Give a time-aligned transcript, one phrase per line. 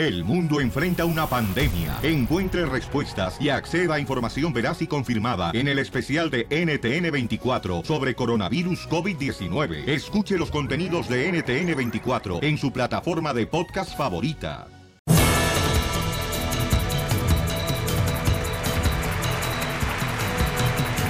[0.00, 1.98] El mundo enfrenta una pandemia.
[2.02, 8.14] Encuentre respuestas y acceda a información veraz y confirmada en el especial de NTN24 sobre
[8.14, 9.86] coronavirus COVID-19.
[9.86, 14.68] Escuche los contenidos de NTN24 en su plataforma de podcast favorita.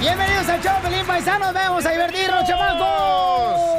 [0.01, 1.53] Bienvenidos al show, Pelín Paisanos.
[1.53, 3.70] Vamos a divertirnos, chamacos.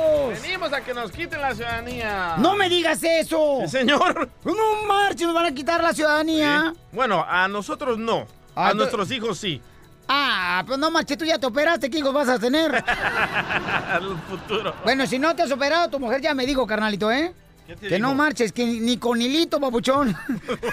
[0.71, 2.37] A que nos quiten la ciudadanía.
[2.39, 3.59] No me digas eso.
[3.63, 4.29] Sí, señor.
[4.45, 4.55] No
[4.87, 6.73] marches, nos van a quitar la ciudadanía.
[6.93, 8.27] Bueno, a nosotros no.
[8.55, 9.61] Ah, A tú- nuestros hijos sí.
[10.09, 12.72] Ah, pues no marches, tú ya te operaste, ¿qué hijos vas a tener?
[13.91, 14.75] Al futuro.
[14.85, 17.33] bueno, si no te has operado, tu mujer ya me dijo, carnalito, ¿eh?
[17.72, 20.14] ¿Qué te Que no marches, que ni con hilito, papuchón.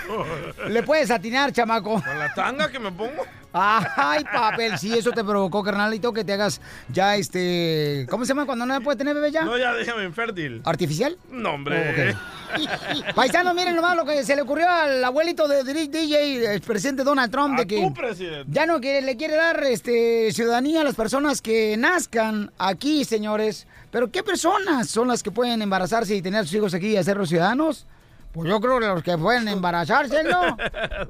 [0.69, 2.01] Le puedes atinar, chamaco.
[2.01, 3.25] ¿Con la tanga que me pongo?
[3.51, 8.05] Ay, papel, sí, eso te provocó, carnalito, que te hagas ya este.
[8.09, 9.43] ¿Cómo se llama cuando no puede tener bebé ya?
[9.43, 10.61] No, ya déjame infértil.
[10.65, 11.17] ¿Artificial?
[11.31, 12.15] No, hombre.
[13.15, 17.03] Paisanos, miren nomás lo que se le ocurrió al abuelito de de DJ, el presidente
[17.03, 18.51] Donald Trump, de A que tu presidente.
[18.51, 23.65] ya no quiere, le quiere dar este, ciudadanía a las personas que nazcan aquí, señores.
[23.91, 27.29] Pero ¿qué personas son las que pueden embarazarse y tener sus hijos aquí y hacerlos
[27.29, 27.85] ciudadanos?
[28.31, 30.41] Pues yo creo que los que pueden embarazarse, ¿no?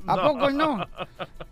[0.08, 0.22] ¿A No.
[0.24, 0.86] poco no?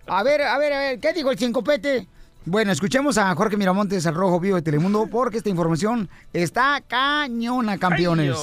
[0.08, 2.08] A ver, a ver, a ver, ¿qué dijo el cincopete?
[2.46, 7.78] Bueno, escuchemos a Jorge Miramontes, al Rojo Vivo de Telemundo, porque esta información está cañona,
[7.78, 8.38] campeones.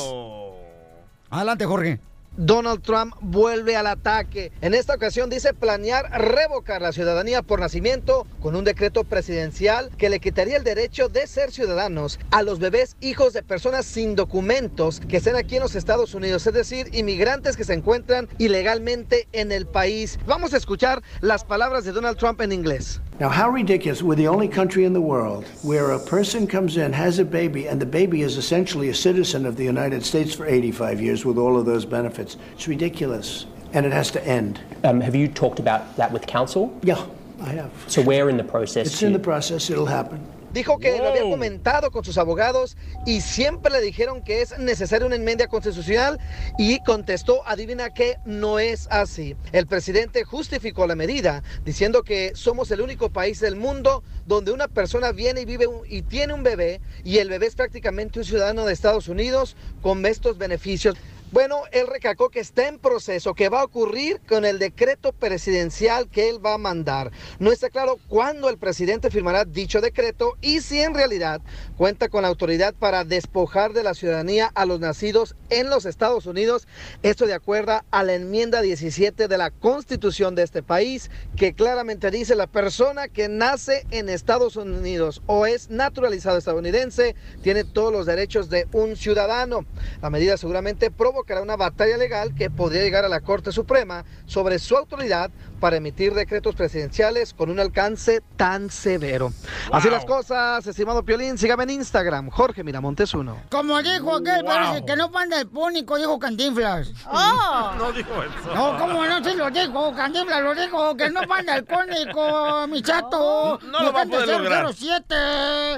[1.30, 1.98] Adelante, Jorge.
[2.36, 4.50] Donald Trump vuelve al ataque.
[4.60, 10.10] En esta ocasión dice planear revocar la ciudadanía por nacimiento con un decreto presidencial que
[10.10, 15.00] le quitaría el derecho de ser ciudadanos a los bebés hijos de personas sin documentos
[15.00, 19.52] que estén aquí en los Estados Unidos, es decir, inmigrantes que se encuentran ilegalmente en
[19.52, 20.18] el país.
[20.26, 23.00] Vamos a escuchar las palabras de Donald Trump en inglés.
[23.20, 24.02] Now, how ridiculous.
[24.02, 27.68] We're the only country in the world where a person comes in, has a baby,
[27.68, 31.38] and the baby is essentially a citizen of the United States for 85 years with
[31.38, 32.23] all of those benefits.
[32.54, 33.46] It's ridiculous.
[33.72, 34.60] And it has to end.
[34.84, 36.72] Um, have you talked about that with council?
[36.82, 36.98] Yeah,
[37.42, 37.70] I have.
[37.88, 38.86] So we're in the process.
[38.86, 39.68] It's in the process.
[39.68, 40.20] It'll happen.
[40.52, 45.04] Dijo que lo había comentado con sus abogados y siempre le dijeron que es necesaria
[45.04, 46.20] una enmienda constitucional
[46.56, 49.34] y contestó, adivina qué, no es así.
[49.50, 54.68] El presidente justificó la medida diciendo que somos el único país del mundo donde una
[54.68, 58.24] persona viene y vive un- y tiene un bebé y el bebé es prácticamente un
[58.24, 60.94] ciudadano de Estados Unidos con estos beneficios.
[61.34, 66.08] Bueno, él recalcó que está en proceso, que va a ocurrir con el decreto presidencial
[66.08, 67.10] que él va a mandar.
[67.40, 71.40] No está claro cuándo el presidente firmará dicho decreto y si en realidad
[71.76, 76.26] cuenta con la autoridad para despojar de la ciudadanía a los nacidos en los Estados
[76.26, 76.68] Unidos.
[77.02, 82.12] Esto de acuerdo a la enmienda 17 de la constitución de este país, que claramente
[82.12, 88.06] dice la persona que nace en Estados Unidos o es naturalizado estadounidense tiene todos los
[88.06, 89.66] derechos de un ciudadano.
[90.00, 90.92] La medida seguramente
[91.24, 95.30] provocará una batalla legal que podría llegar a la Corte Suprema sobre su autoridad
[95.64, 99.32] para emitir decretos presidenciales con un alcance tan severo.
[99.72, 103.44] Así las cosas, estimado Piolín, sígame en Instagram, Jorge Miramontes 1.
[103.50, 106.92] Como dijo aquel, parece que no panda el pónico, dijo Cantinflas.
[107.78, 108.54] No dijo eso.
[108.54, 109.24] No, ¿cómo no?
[109.24, 113.58] Sí lo dijo, Cantinflas lo dijo, que no panda el pónico, mi chato.
[113.62, 114.70] No lo va a poder lograr.
[114.70, 115.14] 007.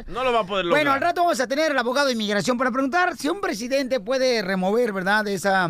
[0.09, 0.83] No lo va a poder lograr.
[0.83, 4.01] Bueno, al rato vamos a tener al abogado de inmigración para preguntar si un presidente
[4.01, 5.69] puede remover, ¿verdad?, esa,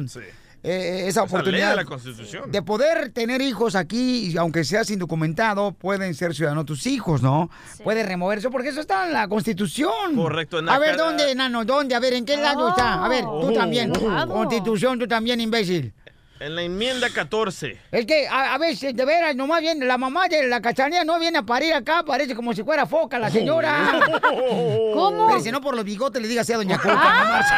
[0.67, 1.61] eh, esa Esa oportunidad.
[1.69, 2.51] ley de la Constitución.
[2.51, 7.51] De poder tener hijos aquí, y aunque seas indocumentado, pueden ser ciudadanos tus hijos, ¿no?
[7.85, 10.15] Puede remover eso, porque eso está en la Constitución.
[10.17, 11.65] Correcto, en A ver, ¿dónde, Nano?
[11.65, 11.95] ¿Dónde?
[11.95, 13.05] A ver, ¿en qué lado está?
[13.05, 13.53] A ver, tú Oh.
[13.53, 13.93] también.
[13.97, 14.27] Oh.
[14.27, 15.95] Constitución, tú también, imbécil.
[16.39, 17.79] En la enmienda 14.
[17.91, 21.19] Es que a, a veces, de veras, nomás viene, la mamá de la cachanilla no
[21.19, 24.01] viene a parir acá, parece como si fuera foca la señora.
[24.21, 25.29] ¿Cómo?
[25.29, 27.55] Pero si no por los bigotes le diga así a doña Coca, marche.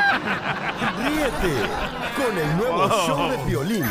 [1.09, 1.55] Ríete
[2.17, 3.07] con el nuevo Oh.
[3.07, 3.85] show de violín.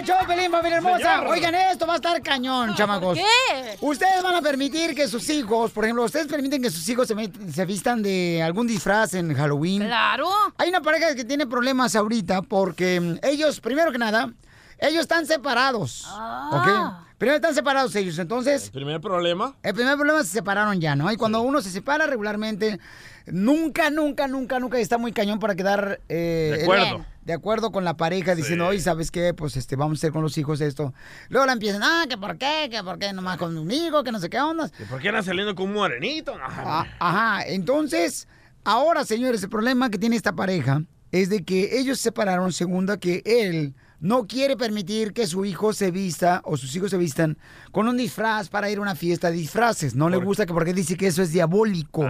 [0.00, 0.98] El show, Pelín, familia hermosa.
[0.98, 1.26] Señor.
[1.28, 3.18] Oigan, esto va a estar cañón, chamacos.
[3.18, 3.76] qué?
[3.80, 7.14] Ustedes van a permitir que sus hijos, por ejemplo, ustedes permiten que sus hijos se,
[7.52, 9.84] se vistan de algún disfraz en Halloween.
[9.84, 10.28] Claro.
[10.56, 14.32] Hay una pareja que tiene problemas ahorita porque mm, ellos, primero que nada,
[14.80, 16.04] ellos están separados.
[16.06, 17.00] Ah.
[17.02, 17.06] ¿Ok?
[17.18, 18.70] Primero están separados ellos, entonces...
[18.70, 19.54] Primer problema.
[19.62, 21.12] El primer problema es que se separaron ya, ¿no?
[21.12, 22.80] Y cuando uno se separa regularmente,
[23.26, 27.04] nunca, nunca, nunca, nunca está muy cañón para quedar eh, De acuerdo.
[27.22, 29.34] de acuerdo con la pareja, diciendo, oye, ¿sabes qué?
[29.34, 30.94] Pues este, vamos a hacer con los hijos esto.
[31.28, 34.30] Luego la empiezan, ah, que por qué, que por qué nomás conmigo, que no sé
[34.30, 34.70] qué onda.
[34.78, 36.34] ¿Y por qué andan saliendo con un morenito?
[36.42, 38.28] Ah, ajá, entonces,
[38.64, 42.96] ahora, señores, el problema que tiene esta pareja es de que ellos se separaron, segunda,
[42.96, 47.36] que él no quiere permitir que su hijo se vista o sus hijos se vistan
[47.70, 49.94] con un disfraz para ir a una fiesta de disfraces.
[49.94, 52.08] No le gusta que porque dice que eso es diabólico.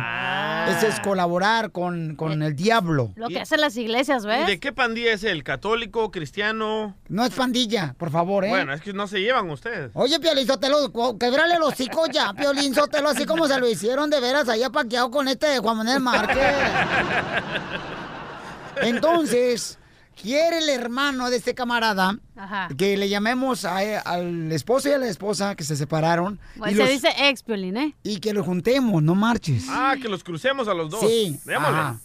[0.69, 3.12] Eso es colaborar con, con el diablo.
[3.16, 4.46] Lo que hacen las iglesias, ¿Y ¿ves?
[4.46, 5.42] de qué pandilla es él?
[5.42, 6.96] ¿Católico, cristiano?
[7.08, 8.50] No es pandilla, por favor, ¿eh?
[8.50, 9.90] Bueno, es que no se llevan ustedes.
[9.94, 14.20] Oye, Piolín Sotelo, quebrale los hocico ya, Piolín Sotelo, así como se lo hicieron de
[14.20, 16.36] veras allá paqueado con este de Juan Manuel Márquez.
[18.82, 19.80] Entonces,
[20.20, 22.69] quiere el hermano de este camarada Ajá.
[22.76, 26.75] que le llamemos a- al esposo y a la esposa que se separaron Pues y,
[26.76, 27.94] se los- dice ex, Piolín, ¿eh?
[28.02, 29.64] y que los juntemos, no marches.
[29.69, 31.00] Ah, que los crucemos a los dos.
[31.00, 31.38] Sí.
[31.44, 31.78] Démosle.
[31.78, 31.99] ajá.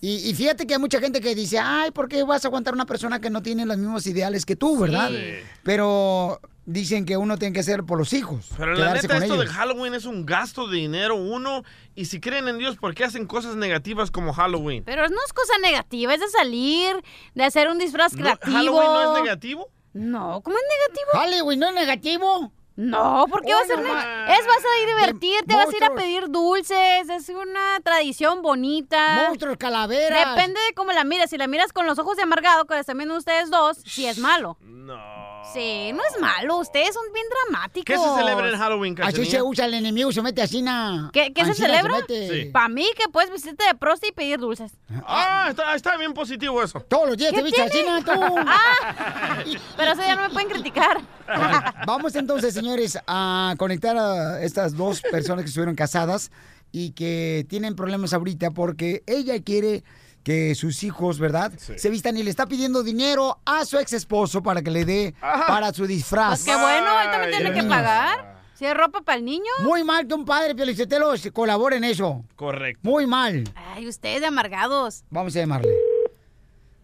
[0.00, 2.72] Y, y fíjate que hay mucha gente que dice, ay, ¿por qué vas a aguantar
[2.72, 5.10] a una persona que no tiene los mismos ideales que tú, verdad?
[5.10, 5.44] Sí.
[5.62, 8.46] Pero dicen que uno tiene que hacer por los hijos.
[8.56, 9.46] Pero la neta, con esto ellos.
[9.46, 11.64] de Halloween es un gasto de dinero, uno.
[11.94, 14.84] Y si creen en Dios, ¿por qué hacen cosas negativas como Halloween?
[14.84, 16.96] Pero no es cosa negativa, es de salir,
[17.34, 18.56] de hacer un disfraz No, creativo.
[18.56, 19.68] ¿Halloween no es negativo?
[19.92, 21.10] No, ¿cómo es negativo?
[21.12, 22.52] Halloween no es negativo.
[22.80, 24.10] No, ¿por qué va a ser Hoy negativo?
[24.10, 24.38] nomás.
[24.38, 28.40] Es, vas a ir a divertirte, vas a ir a pedir dulces, es una tradición
[28.40, 29.26] bonita.
[29.28, 30.34] Monstruos, calaveras.
[30.34, 31.28] Depende de cómo la mires.
[31.28, 34.06] Si la miras con los ojos de amargado, que la están viendo ustedes dos, sí
[34.06, 34.56] es malo.
[34.62, 35.29] No.
[35.52, 36.58] Sí, no es malo.
[36.58, 37.84] Ustedes son bien dramáticos.
[37.84, 39.30] ¿Qué se celebra en Halloween, Así Cachanilla?
[39.30, 41.10] se usa el enemigo, se mete así, na.
[41.12, 41.98] ¿Qué, qué se Así celebra?
[42.08, 42.50] Sí.
[42.52, 44.72] Para mí que puedes vestirte de prosti y pedir dulces.
[45.06, 46.80] Ah, está, está bien positivo eso.
[46.80, 48.10] Todos los días ¿Qué te viste así, na, tú.
[48.46, 49.42] Ah,
[49.76, 51.00] pero eso ya no me pueden criticar.
[51.86, 56.30] Vamos entonces, señores, a conectar a estas dos personas que estuvieron casadas
[56.72, 59.82] y que tienen problemas ahorita porque ella quiere
[60.22, 61.52] que sus hijos, ¿verdad?
[61.56, 65.14] Se vistan y le está pidiendo dinero a su ex esposo para que le dé
[65.20, 65.46] Ajá.
[65.46, 66.44] para su disfraz.
[66.44, 67.74] Pues qué bueno, él también tiene que Niños.
[67.76, 68.40] pagar.
[68.54, 69.50] Si es ropa para el niño.
[69.62, 72.24] Muy mal que un padre, Piolicetelo, colabore en eso.
[72.36, 72.80] Correcto.
[72.82, 73.44] Muy mal.
[73.74, 75.74] Ay, ustedes de amargados, Vamos a llamarle.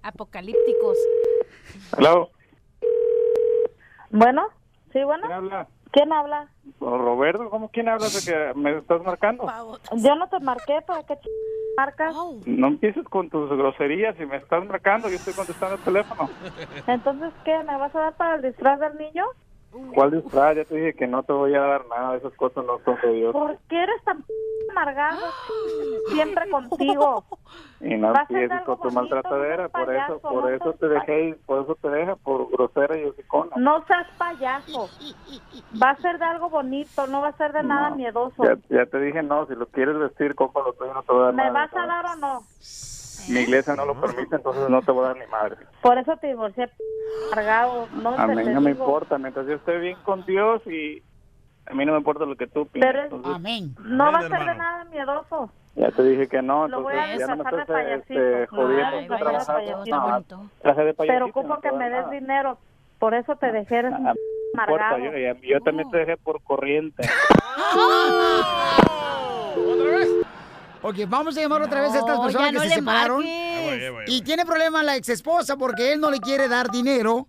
[0.02, 0.96] apocalípticos.
[1.98, 2.30] Hello.
[4.10, 4.46] Bueno,
[4.92, 5.22] sí, bueno.
[5.26, 5.68] ¿Quién habla?
[5.92, 6.50] ¿Quién habla?
[6.80, 9.46] Roberto, ¿cómo quién habla de que me estás marcando?
[9.96, 11.26] Yo no te marqué, ¿para qué ch...
[11.76, 12.14] marcas?
[12.46, 16.28] No empieces con tus groserías y me estás marcando, yo estoy contestando el teléfono.
[16.86, 17.58] Entonces, ¿qué?
[17.58, 19.24] ¿Me vas a dar para el disfraz del niño?
[19.94, 20.56] ¿Cuál disfraz?
[20.56, 23.12] Ya te dije que no te voy a dar nada, esas cosas no son de
[23.12, 23.32] Dios.
[23.32, 24.24] ¿Por qué eres tan
[24.70, 25.20] amargado?
[26.12, 27.24] Siempre contigo.
[27.80, 31.90] Y no empieces con tu maltratadera, por eso, por eso te dejé, por eso te
[31.90, 33.52] deja, por grosera y hocicona.
[33.56, 34.88] No seas payaso.
[35.82, 38.42] Va a ser de algo bonito, no va a ser de nada miedoso.
[38.70, 41.44] Ya, te dije no, si lo quieres vestir, cómpralo no te voy a dar ¿Me
[41.44, 41.52] nada.
[41.52, 42.42] vas a dar o no?
[43.28, 45.56] Mi iglesia no lo permite, entonces no te voy a dar ni madre.
[45.82, 46.70] Por eso te divorcié,
[47.32, 47.88] amargado.
[48.02, 51.02] No A mí no me importa, mientras yo esté bien con Dios y
[51.66, 52.92] a mí no me importa lo que tú pienses.
[52.92, 53.74] Pero es- Entonces, Amén.
[53.84, 55.50] No va a ser de nada miedoso.
[55.74, 57.60] ya te dije que no, Lo voy a entonces ya no me estés
[58.08, 59.00] este, jodiendo.
[59.88, 60.24] No,
[61.06, 62.10] Pero ocupo que me des nada.
[62.10, 62.58] dinero.
[62.98, 64.14] Por eso te dejé, eres Ah, No
[64.62, 64.98] amargado.
[64.98, 67.02] yo, ya- yo también te dejé por corriente.
[69.56, 70.08] ¿Otra vez?
[70.88, 72.74] Ok, vamos a llamar otra vez a estas No, personas ya que no se le
[72.74, 73.22] separaron.
[73.22, 73.92] Ahí voy, ahí marques.
[73.92, 77.26] voy, ahí Y tiene problema la ex esposa porque él no le quiere dar dinero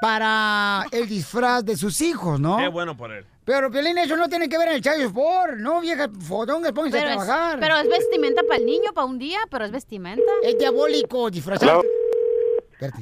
[0.00, 2.56] para el disfraz de sus hijos, ¿no?
[2.58, 3.24] Qué bueno por él.
[3.44, 6.70] Pero, Piolín, eso no tiene que ver en el Chayo Sport, ¿no, vieja fodonga?
[6.72, 7.58] Pónganse a Pero es, trabajar.
[7.60, 10.22] pero es vestimenta para el niño, para un día, pero es vestimenta.
[10.42, 11.82] Es diabólico disfrazado.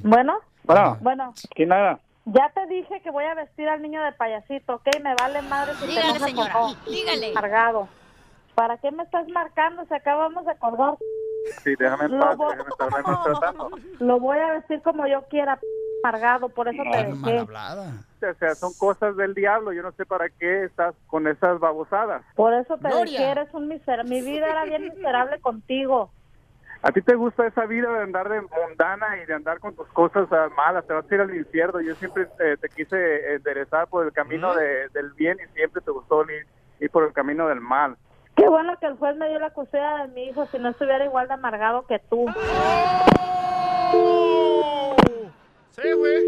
[0.05, 1.99] Bueno, Bueno, bueno, ¿quién nada?
[2.27, 4.87] ya te dije que voy a vestir al niño de payasito, ¿ok?
[5.03, 6.77] Me vale madre si te Dígale, o señora, no.
[6.91, 7.31] dígale.
[7.33, 7.89] Amargado.
[8.57, 9.85] ¿Para qué me estás marcando?
[9.85, 10.97] Se acabamos de colgar.
[11.63, 13.71] Sí, déjame en Lo paz, voy- déjame estarme maltratando.
[14.01, 15.61] Lo voy a vestir como yo quiera,
[16.03, 17.41] amargado, por eso te Mal dejé.
[17.43, 22.25] O sea, son cosas del diablo, yo no sé para qué estás con esas babosadas.
[22.35, 23.21] Por eso te Gloria.
[23.21, 24.09] dejé, eres un miserable.
[24.09, 26.13] Mi vida era bien miserable contigo.
[26.83, 29.87] ¿A ti te gusta esa vida de andar de mundana y de andar con tus
[29.89, 30.87] cosas ah, malas?
[30.87, 31.81] Te vas a ir al infierno.
[31.81, 35.91] Yo siempre eh, te quise enderezar por el camino de- del bien y siempre te
[35.91, 36.47] gustó ir,
[36.81, 37.97] ir por el camino del mal.
[38.37, 41.05] Qué bueno que el juez me dio la custodia de mi hijo, si no estuviera
[41.05, 42.27] igual de amargado que tú.
[45.75, 46.23] Sí, güey.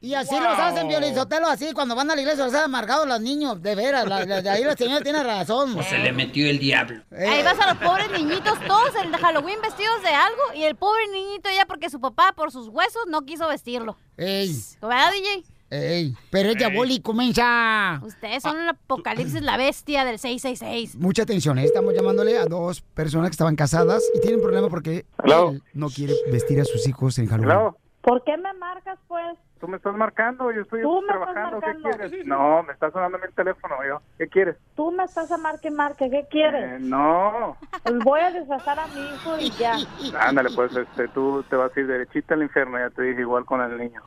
[0.00, 3.08] Y así los hacen, Piolín Sotelo, así, cuando van a la iglesia, los hacen amargados
[3.08, 4.06] los niños, de veras.
[4.06, 5.82] la- la- de ahí la señora tiene razón.
[5.82, 7.02] Se le metió el diablo.
[7.10, 10.76] Eh, Ahí vas a los pobres niñitos, todos en Halloween vestidos de algo, y el
[10.76, 13.96] pobre niñito ya porque su papá, por sus huesos, no quiso vestirlo.
[14.18, 15.42] Ey, ¿Verdad, DJ?
[15.70, 18.00] Ey, pero es diabólico, mensa.
[18.04, 20.96] Ustedes son el apocalipsis, la bestia del 666.
[20.96, 21.64] Mucha atención, ¿eh?
[21.64, 25.50] estamos llamándole a dos personas que estaban casadas y tienen problema porque Hello.
[25.50, 27.50] él no quiere vestir a sus hijos en Halloween.
[27.50, 27.78] Hello.
[28.02, 29.38] ¿Por qué me marcas, pues?
[29.64, 32.26] Tú me estás marcando, yo estoy Tú me estás trabajando, ¿qué quieres?
[32.26, 34.02] No, me está sonando mi teléfono, yo.
[34.18, 34.56] ¿Qué quieres?
[34.76, 36.10] Tú me estás a marque y marque.
[36.10, 36.72] ¿Qué quieres?
[36.72, 37.56] Eh, no.
[37.82, 39.78] Pues voy a disfrazar a mi hijo y ya.
[40.20, 43.46] Ándale, pues, este, tú te vas a ir derechita al infierno, ya te dije, igual
[43.46, 44.02] con el niño.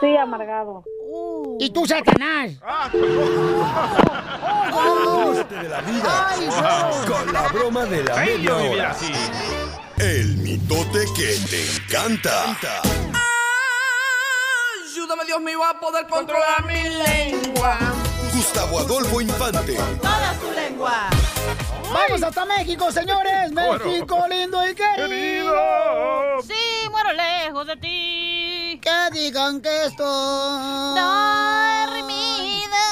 [0.00, 0.84] Sí, amargado.
[1.58, 2.58] ¿Y tú, Satanás?
[5.34, 6.30] Ríete de la vida
[7.06, 9.12] con la broma de la Ay, media así.
[9.98, 13.13] El mitote que te encanta.
[15.04, 17.76] Ayúdame, Dios mío, a poder controlar mi lengua.
[18.32, 19.76] Gustavo Adolfo Infante.
[20.00, 21.10] Toda su lengua.
[21.92, 23.52] Vamos hasta México, señores.
[23.52, 26.40] México lindo y querido.
[26.40, 28.80] Sí, muero lejos de ti.
[28.80, 32.86] Que digan que estoy dormida.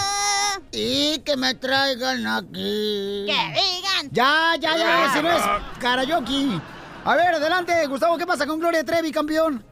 [0.71, 3.25] Y que me traigan aquí.
[3.27, 4.11] Que digan.
[4.11, 5.43] Ya, ya, ya, si no es
[5.81, 6.61] karaoke.
[7.07, 9.72] A ver, adelante, Gustavo, ¿qué pasa con Gloria Trevi, campeón?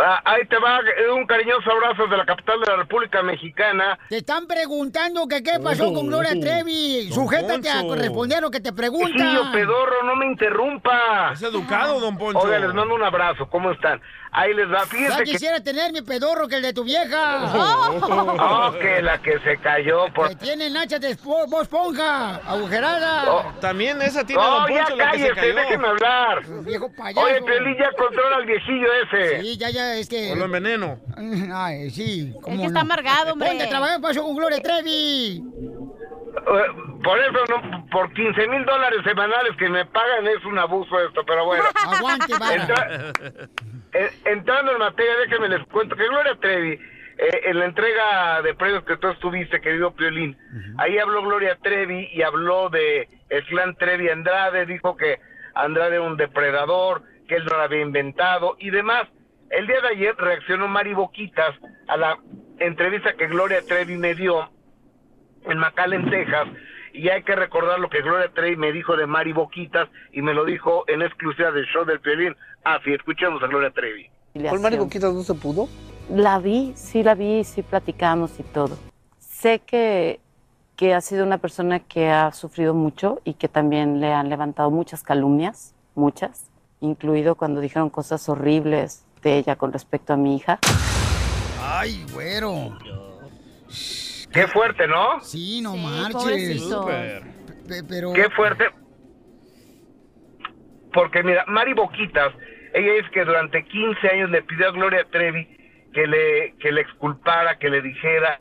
[0.00, 0.80] Ah, ahí te va
[1.12, 3.98] un cariñoso abrazo de la capital de la República Mexicana.
[4.08, 7.10] Te están preguntando que qué pasó con Gloria Trevi.
[7.12, 9.16] Sujétate a responder lo que te preguntan.
[9.16, 11.32] Niño pedorro, no me interrumpa.
[11.32, 12.38] Es educado, don Poncho.
[12.40, 14.00] Oiga, les mando un abrazo, ¿cómo están?
[14.30, 15.24] Ahí les va, Ya fíjense que...
[15.24, 17.50] quisiera tener mi pedorro que el de tu vieja.
[17.54, 20.28] Oh, que la que se cayó por...
[20.28, 23.32] Que tiene nachas de esponja, agujerada.
[23.32, 23.52] Oh.
[23.60, 25.54] También esa tiene No, don ya la que se cállese, cayó.
[25.54, 26.42] déjeme hablar.
[26.64, 27.26] Viejo payaso.
[27.26, 29.40] Oye, Piolín, ya controla al viejillo ese.
[29.40, 30.32] Sí, ya, ya, es que...
[30.32, 30.98] O lo enveneno.
[31.54, 32.32] Ay, sí.
[32.42, 33.48] ¿cómo que está amargado, hombre.
[33.48, 35.42] Ponte a trabajar, ¿qué pasó con Gloria Trevi?
[36.38, 40.98] Eh, Por eso, no, por 15 mil dólares semanales que me pagan es un abuso
[41.00, 41.64] esto, pero bueno.
[41.74, 42.54] Aguante, vara.
[42.54, 43.48] Entra- eh,
[44.24, 48.84] entrando en materia, déjenme les cuento que Gloria Trevi, eh, en la entrega de premios
[48.84, 50.36] que tú estuviste, querido Piolín,
[50.78, 55.18] ahí habló Gloria Trevi y habló de el clan Trevi Andrade, dijo que
[55.54, 59.08] Andrade era un depredador, que él no lo había inventado y demás.
[59.50, 61.54] El día de ayer reaccionó Mari Boquitas
[61.88, 62.18] a la
[62.58, 64.50] entrevista que Gloria Trevi me dio
[65.44, 66.48] en McAllen, Texas,
[66.92, 70.34] y hay que recordar lo que Gloria Trevi me dijo de Mari Boquitas y me
[70.34, 72.36] lo dijo en exclusiva del show del Piolín.
[72.64, 74.10] Ah, sí, escuchemos a Gloria Trevi.
[74.48, 75.68] ¿Con Mari Boquitas no se pudo?
[76.10, 78.78] La vi, sí la vi, sí platicamos y todo.
[79.18, 80.20] Sé que,
[80.76, 84.70] que ha sido una persona que ha sufrido mucho y que también le han levantado
[84.70, 90.58] muchas calumnias, muchas, incluido cuando dijeron cosas horribles de ella con respecto a mi hija.
[91.60, 92.76] Ay, güero.
[94.32, 95.20] Qué fuerte, ¿no?
[95.20, 96.68] Sí, no Sí, marches.
[97.88, 98.12] Pero...
[98.12, 98.68] Qué fuerte.
[100.92, 102.32] Porque mira, Mari Boquitas,
[102.74, 105.46] ella es que durante 15 años le pidió a Gloria Trevi
[105.92, 108.40] que le, que le exculpara, que le dijera,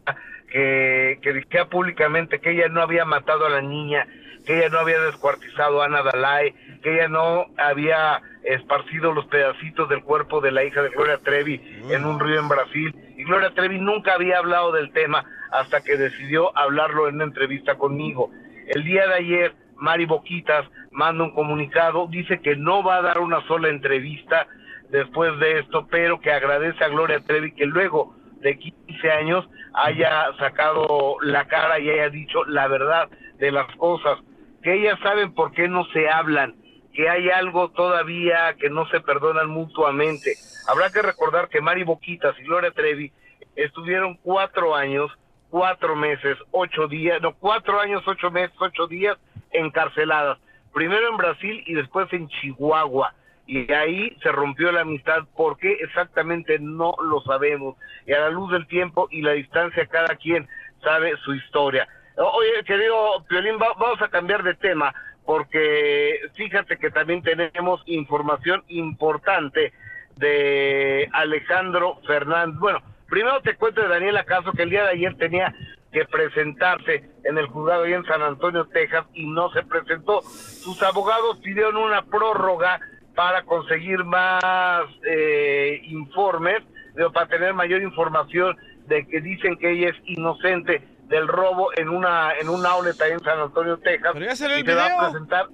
[0.49, 4.07] que, que dijera públicamente que ella no había matado a la niña,
[4.45, 9.89] que ella no había descuartizado a Ana Dalai, que ella no había esparcido los pedacitos
[9.89, 12.95] del cuerpo de la hija de Gloria Trevi en un río en Brasil.
[13.17, 17.75] Y Gloria Trevi nunca había hablado del tema hasta que decidió hablarlo en una entrevista
[17.75, 18.31] conmigo.
[18.67, 23.19] El día de ayer, Mari Boquitas manda un comunicado, dice que no va a dar
[23.19, 24.47] una sola entrevista
[24.89, 30.27] después de esto, pero que agradece a Gloria Trevi que luego de 15 años haya
[30.39, 34.19] sacado la cara y haya dicho la verdad de las cosas,
[34.63, 36.55] que ellas saben por qué no se hablan,
[36.93, 40.33] que hay algo todavía que no se perdonan mutuamente.
[40.67, 43.11] Habrá que recordar que Mari Boquitas y Gloria Trevi
[43.55, 45.11] estuvieron cuatro años,
[45.49, 49.17] cuatro meses, ocho días, no, cuatro años, ocho meses, ocho días
[49.51, 50.37] encarceladas.
[50.73, 53.13] Primero en Brasil y después en Chihuahua.
[53.47, 55.19] Y ahí se rompió la amistad.
[55.35, 56.59] ¿Por qué exactamente?
[56.59, 57.75] No lo sabemos.
[58.05, 60.47] Y a la luz del tiempo y la distancia, cada quien
[60.83, 61.87] sabe su historia.
[62.17, 64.93] Oye, querido Piolín, va- vamos a cambiar de tema
[65.25, 69.71] porque fíjate que también tenemos información importante
[70.15, 72.59] de Alejandro Fernández.
[72.59, 75.53] Bueno, primero te cuento de Daniela Caso que el día de ayer tenía
[75.91, 80.21] que presentarse en el juzgado ahí en San Antonio, Texas, y no se presentó.
[80.21, 82.79] Sus abogados pidieron una prórroga
[83.15, 86.61] para conseguir más eh, informes,
[86.95, 91.89] digo, para tener mayor información de que dicen que ella es inocente del robo en
[91.89, 94.11] una en un outlet ahí en San Antonio, Texas.
[94.13, 95.47] Pero ya salió y se va a presentar.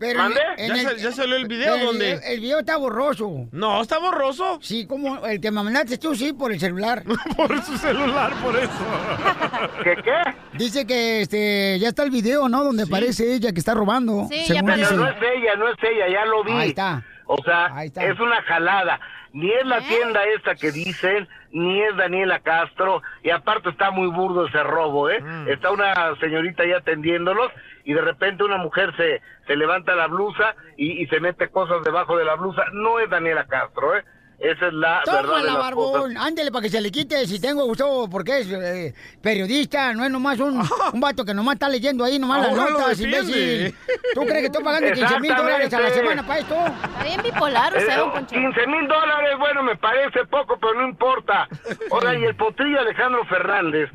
[0.00, 0.40] Pero ¿Mande?
[0.56, 2.12] Ya sal- ya salió el video, pero ¿dónde?
[2.14, 3.48] El, el video está borroso.
[3.52, 4.58] No, está borroso.
[4.62, 7.04] Sí, como el que me mandaste tú, sí, por el celular.
[7.36, 8.70] por su celular, por eso.
[9.84, 10.34] ¿Qué qué?
[10.56, 12.64] Dice que este ya está el video, ¿no?
[12.64, 14.26] Donde aparece ella que está robando.
[14.30, 14.94] según Pero dice.
[14.96, 16.52] no es ella, no es ella, ya lo vi.
[16.52, 17.04] Ahí está.
[17.26, 18.98] O sea, es una jalada.
[19.32, 24.08] Ni es la tienda esta que dicen, ni es Daniela Castro, y aparte está muy
[24.08, 25.22] burdo ese robo, ¿eh?
[25.48, 27.50] Está una señorita ahí atendiéndolos,
[27.84, 31.82] y de repente una mujer se, se levanta la blusa y, y se mete cosas
[31.82, 32.64] debajo de la blusa.
[32.72, 34.04] No es Daniela Castro, ¿eh?
[34.40, 36.16] Esa es la verdad de Tómala, las barbón.
[36.16, 40.10] Ándele para que se le quite si tengo gusto, porque es eh, periodista, no es
[40.10, 40.58] nomás un,
[40.94, 43.74] un vato que nomás está leyendo ahí nomás las Ahora lo notas, imbécil.
[44.14, 46.54] ¿Tú crees que estoy pagando 15 mil dólares a la semana para esto?
[46.54, 48.34] Está bien bipolar usted, don Poncho.
[48.34, 51.46] 15 mil dólares, bueno, me parece poco, pero no importa.
[51.90, 53.90] Ahora, y el potrillo Alejandro Fernández,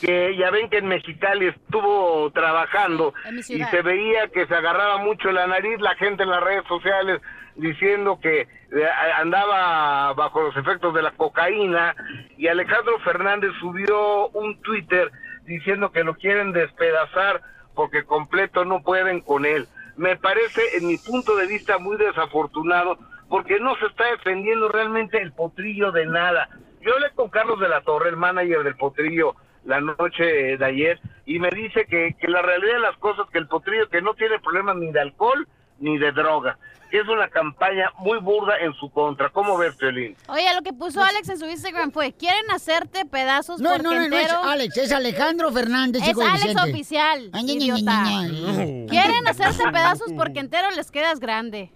[0.00, 5.32] que ya ven que en Mexicali estuvo trabajando y se veía que se agarraba mucho
[5.32, 7.20] la nariz, la gente en las redes sociales
[7.60, 11.94] diciendo que eh, andaba bajo los efectos de la cocaína
[12.36, 15.10] y Alejandro Fernández subió un Twitter
[15.44, 17.42] diciendo que lo quieren despedazar
[17.74, 19.68] porque completo no pueden con él.
[19.96, 22.98] Me parece, en mi punto de vista, muy desafortunado
[23.28, 26.48] porque no se está defendiendo realmente el potrillo de nada.
[26.80, 31.00] Yo hablé con Carlos de la Torre, el manager del potrillo, la noche de ayer,
[31.26, 34.14] y me dice que, que la realidad de las cosas, que el potrillo que no
[34.14, 35.46] tiene problemas ni de alcohol
[35.80, 36.56] ni de droga,
[36.92, 39.28] es una campaña muy burda en su contra.
[39.30, 40.16] ¿Cómo ves, Piolín?
[40.28, 43.90] Oye, lo que puso Alex en su Instagram fue, quieren hacerte pedazos No, porque no,
[43.92, 44.42] no, no es entero...
[44.44, 46.70] Alex, es Alejandro Fernández, Es hijo de Alex Vicente.
[46.70, 48.02] oficial, Ay, ña, ña, idiota.
[48.04, 48.86] ña, ña.
[48.88, 51.70] Quieren hacerte pedazos porque entero les quedas grande.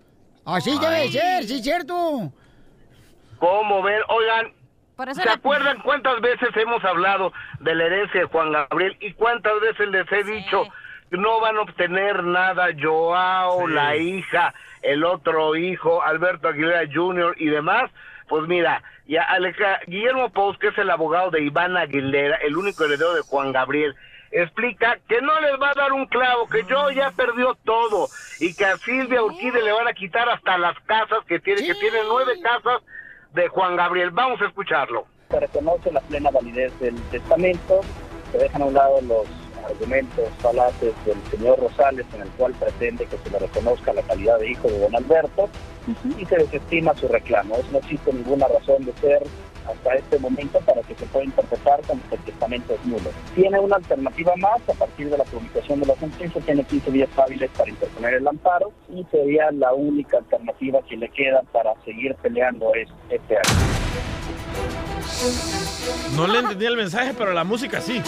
[0.45, 2.33] Así debe ser, sí, cierto.
[3.39, 4.01] ¿Cómo ven?
[4.09, 4.53] Oigan,
[4.97, 8.97] Por eso ¿se la- acuerdan cuántas veces hemos hablado de la herencia de Juan Gabriel
[9.01, 10.65] y cuántas veces les he dicho
[11.17, 17.35] no van a obtener nada Joao, la hija, el otro hijo, Alberto Aguilera Jr.
[17.39, 17.91] y demás?
[18.29, 22.85] Pues mira, ya Aleja- Guillermo Pous, que es el abogado de Iván Aguilera, el único
[22.85, 23.95] heredero de Juan Gabriel,
[24.31, 28.09] explica que no les va a dar un clavo, que yo ya perdió todo
[28.41, 31.75] y que a Silvia Urquide le van a quitar hasta las casas que tiene, que
[31.75, 32.83] tiene nueve casas
[33.33, 34.11] de Juan Gabriel.
[34.11, 35.07] Vamos a escucharlo.
[35.31, 37.81] se reconoce la plena validez del testamento,
[38.33, 39.27] se dejan a un lado los
[39.67, 44.39] argumentos falaces del señor Rosales en el cual pretende que se le reconozca la calidad
[44.39, 45.49] de hijo de don Alberto
[46.19, 47.57] y se desestima su reclamo.
[47.73, 49.23] No existe ninguna razón de ser
[49.67, 53.11] hasta este momento para que se pueda interpretar como que el testamento es nulo.
[53.35, 57.09] Tiene una alternativa más a partir de la publicación de la sentencia, tiene 15 días
[57.17, 62.15] hábiles para interponer el amparo y sería la única alternativa que le queda para seguir
[62.17, 64.14] peleando es- este año.
[66.17, 68.01] No le entendí el mensaje, pero la música sí.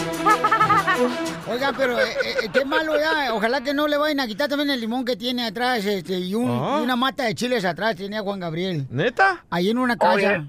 [1.51, 2.03] Oiga, pero eh,
[2.43, 3.33] eh, qué malo ya.
[3.33, 6.33] Ojalá que no le vayan a quitar también el limón que tiene atrás este, y,
[6.35, 6.77] un- Ah.
[6.79, 8.87] y una mata de chiles atrás tenía Juan Gabriel.
[8.89, 9.43] ¿Neta?
[9.49, 10.13] Ahí en una casa.
[10.13, 10.45] Oye,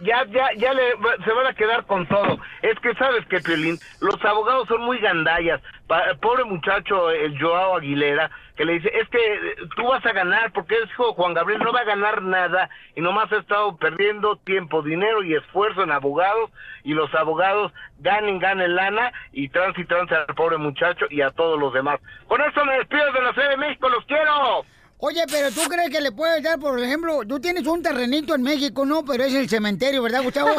[0.00, 0.92] ya, ya, ya le,
[1.24, 2.38] se van a quedar con todo.
[2.62, 5.60] Es que sabes que, Piolín, los abogados son muy gandallas.
[5.86, 10.12] Pa- pobre muchacho, el Joao Aguilera, que le dice, es que eh, tú vas a
[10.12, 13.76] ganar porque es hijo Juan Gabriel, no va a ganar nada y nomás ha estado
[13.76, 16.50] perdiendo tiempo, dinero y esfuerzo en abogados
[16.84, 21.30] y los abogados ganen, ganen lana y trans y trans al pobre muchacho y a
[21.30, 22.00] todos los demás.
[22.28, 24.64] Con esto me despido de la Ciudad de México, los quiero.
[25.02, 28.42] Oye, pero tú crees que le puedes dar, por ejemplo, tú tienes un terrenito en
[28.42, 29.02] México, ¿no?
[29.02, 30.50] Pero es el cementerio, ¿verdad, Gustavo?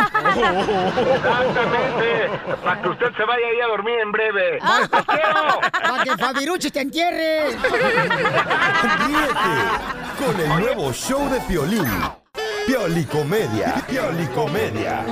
[1.11, 2.29] Exactamente,
[2.63, 4.59] para que usted se vaya ahí a dormir en breve.
[4.91, 7.49] Para que Fabiruchis te entierre.
[9.07, 9.31] Ríete
[10.17, 11.85] con el nuevo show de Piolín.
[12.65, 13.75] Piolicomedia.
[13.87, 15.05] Piolicomedia.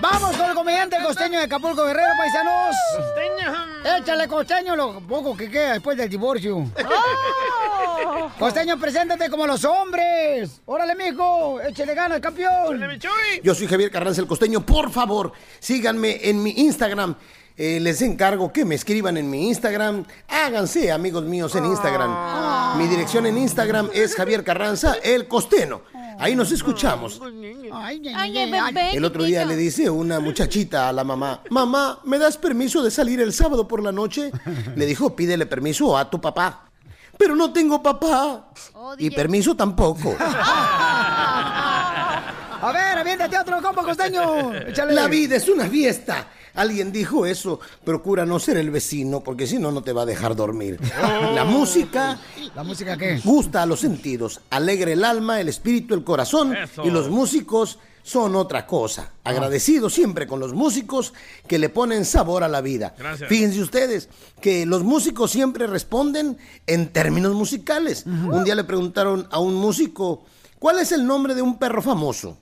[0.00, 2.74] Vamos con el comediante costeño de Acapulco Guerrero, paisanos.
[3.96, 6.66] Échale, costeño, lo poco que queda después del divorcio.
[8.38, 10.60] Costeño, preséntate como los hombres.
[10.66, 12.80] Órale, mijo, échale ganas, campeón.
[13.42, 14.64] Yo soy Javier Carranza el Costeño.
[14.64, 17.16] Por favor, síganme en mi Instagram.
[17.56, 20.04] Eh, les encargo que me escriban en mi Instagram.
[20.28, 22.78] Háganse amigos míos en Instagram.
[22.78, 25.82] Mi dirección en Instagram es Javier Carranza el Costeno.
[26.18, 27.20] Ahí nos escuchamos.
[27.72, 28.38] Ay, Ay,
[28.94, 32.90] el otro día le dice una muchachita a la mamá, mamá, ¿me das permiso de
[32.90, 34.32] salir el sábado por la noche?
[34.74, 36.64] Le dijo, pídele permiso a tu papá.
[37.16, 38.50] Pero no tengo papá.
[38.98, 40.16] Y permiso tampoco.
[42.60, 44.52] A ver, aviéntate otro compa costeño.
[44.54, 44.92] Échale.
[44.92, 46.26] La vida es una fiesta.
[46.54, 47.60] Alguien dijo eso.
[47.84, 50.78] Procura no ser el vecino porque si no, no te va a dejar dormir.
[51.34, 52.18] La música
[52.54, 53.20] ¿La música qué?
[53.24, 56.56] gusta a los sentidos, alegra el alma, el espíritu, el corazón.
[56.56, 56.84] Eso.
[56.84, 59.12] Y los músicos son otra cosa.
[59.22, 61.12] Agradecido siempre con los músicos
[61.46, 62.94] que le ponen sabor a la vida.
[62.98, 63.28] Gracias.
[63.28, 64.08] Fíjense ustedes
[64.40, 68.06] que los músicos siempre responden en términos musicales.
[68.06, 70.24] Un día le preguntaron a un músico,
[70.58, 72.38] ¿cuál es el nombre de un perro famoso?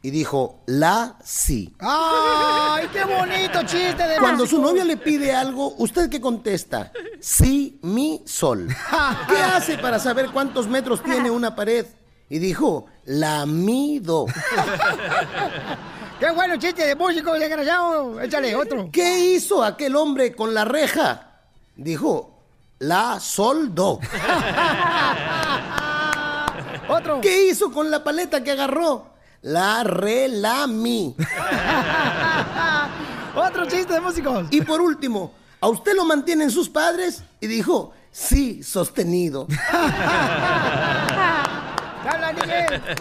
[0.00, 1.74] Y dijo, la sí.
[1.80, 6.92] ¡Ay, qué bonito chiste de Cuando su novia le pide algo, ¿usted qué contesta?
[7.20, 8.68] Sí, mi sol.
[9.28, 11.84] ¿Qué hace para saber cuántos metros tiene una pared?
[12.30, 14.26] Y dijo, la mido.
[16.20, 18.20] ¡Qué bueno chiste de músico, desgraciado!
[18.20, 18.90] Échale otro.
[18.92, 21.40] ¿Qué hizo aquel hombre con la reja?
[21.74, 22.38] Dijo,
[22.78, 23.98] la soldó.
[26.88, 27.20] Otro.
[27.20, 29.17] ¿Qué hizo con la paleta que agarró?
[29.42, 31.14] La relamí.
[33.36, 34.48] Otro chiste de músicos.
[34.50, 37.22] Y por último, ¿a usted lo mantienen sus padres?
[37.40, 39.46] Y dijo, sí, sostenido.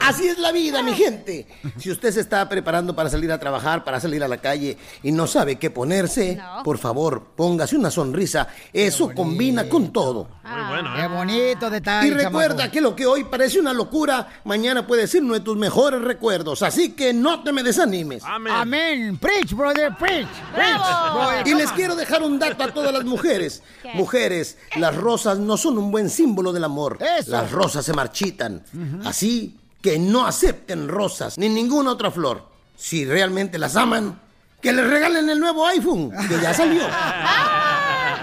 [0.01, 1.47] Así es la vida, mi gente.
[1.77, 5.11] Si usted se está preparando para salir a trabajar, para salir a la calle y
[5.11, 8.47] no sabe qué ponerse, por favor, póngase una sonrisa.
[8.73, 10.29] Eso combina con todo.
[10.43, 11.07] Muy bueno, Qué ¿eh?
[11.07, 12.07] bonito detalle.
[12.07, 12.71] Y recuerda chamaco.
[12.71, 16.61] que lo que hoy parece una locura, mañana puede ser uno de tus mejores recuerdos.
[16.61, 18.23] Así que no te me desanimes.
[18.23, 18.53] Amén.
[18.53, 19.17] Amén.
[19.17, 20.27] Preach, brother, preach.
[20.53, 20.81] Preach,
[21.13, 21.47] brother.
[21.47, 23.61] Y les quiero dejar un dato a todas las mujeres.
[23.93, 26.97] Mujeres, las rosas no son un buen símbolo del amor.
[27.19, 27.31] Eso.
[27.31, 28.63] Las rosas se marchitan.
[29.05, 32.47] Así que no acepten rosas ni ninguna otra flor.
[32.75, 34.19] Si realmente las aman,
[34.61, 36.83] que les regalen el nuevo iPhone, que ya salió.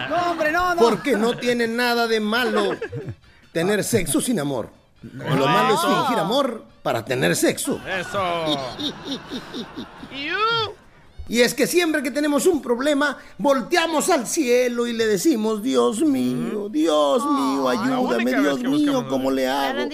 [0.09, 0.81] No, hombre, no, no.
[0.81, 2.77] Porque no tiene nada de malo
[3.53, 4.71] tener sexo sin amor.
[5.03, 7.81] Lo malo es fingir amor para tener sexo.
[7.89, 8.21] Eso.
[11.29, 16.03] Y es que siempre que tenemos un problema, volteamos al cielo y le decimos, Dios
[16.03, 19.89] mío, Dios mío, ayúdame, Dios mío, ¿cómo le hago?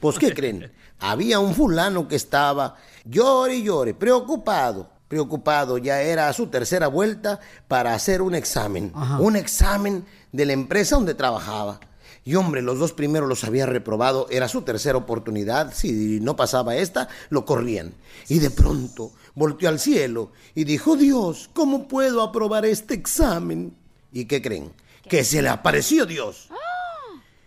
[0.00, 0.72] Pues, ¿qué creen?
[0.98, 7.38] Había un fulano que estaba llore y llore, preocupado, preocupado, ya era su tercera vuelta
[7.68, 11.78] para hacer un examen, un examen de la empresa donde trabajaba.
[12.26, 16.74] Y hombre, los dos primeros los había reprobado, era su tercera oportunidad, si no pasaba
[16.74, 17.92] esta, lo corrían.
[18.28, 23.76] Y de pronto volteó al cielo y dijo, Dios, ¿cómo puedo aprobar este examen?
[24.12, 24.72] ¿Y qué creen?
[25.08, 26.48] Que se le apareció Dios.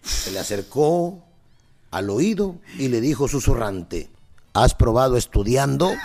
[0.02, 1.24] Se le acercó
[1.92, 4.10] al oído y le dijo susurrante,
[4.54, 5.92] ¿has probado estudiando?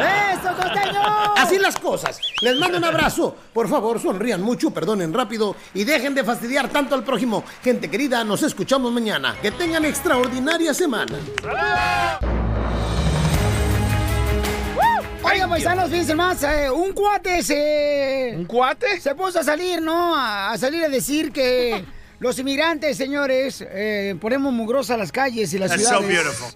[0.00, 1.00] ¡Eso, costeño!
[1.36, 2.18] Así las cosas.
[2.42, 3.36] Les mando un abrazo.
[3.52, 7.44] Por favor, sonrían mucho, perdonen rápido y dejen de fastidiar tanto al prójimo.
[7.62, 9.36] Gente querida, nos escuchamos mañana.
[9.40, 11.18] Que tengan extraordinaria semana.
[15.22, 18.32] Oiga, paisanos, fíjense más, eh, un cuate se...
[18.36, 19.00] ¿Un cuate?
[19.00, 20.16] Se puso a salir, ¿no?
[20.16, 21.84] A, a salir a decir que
[22.20, 26.08] los inmigrantes, señores, eh, ponemos mugrosas las calles y las That's so ciudades.
[26.08, 26.48] beautiful.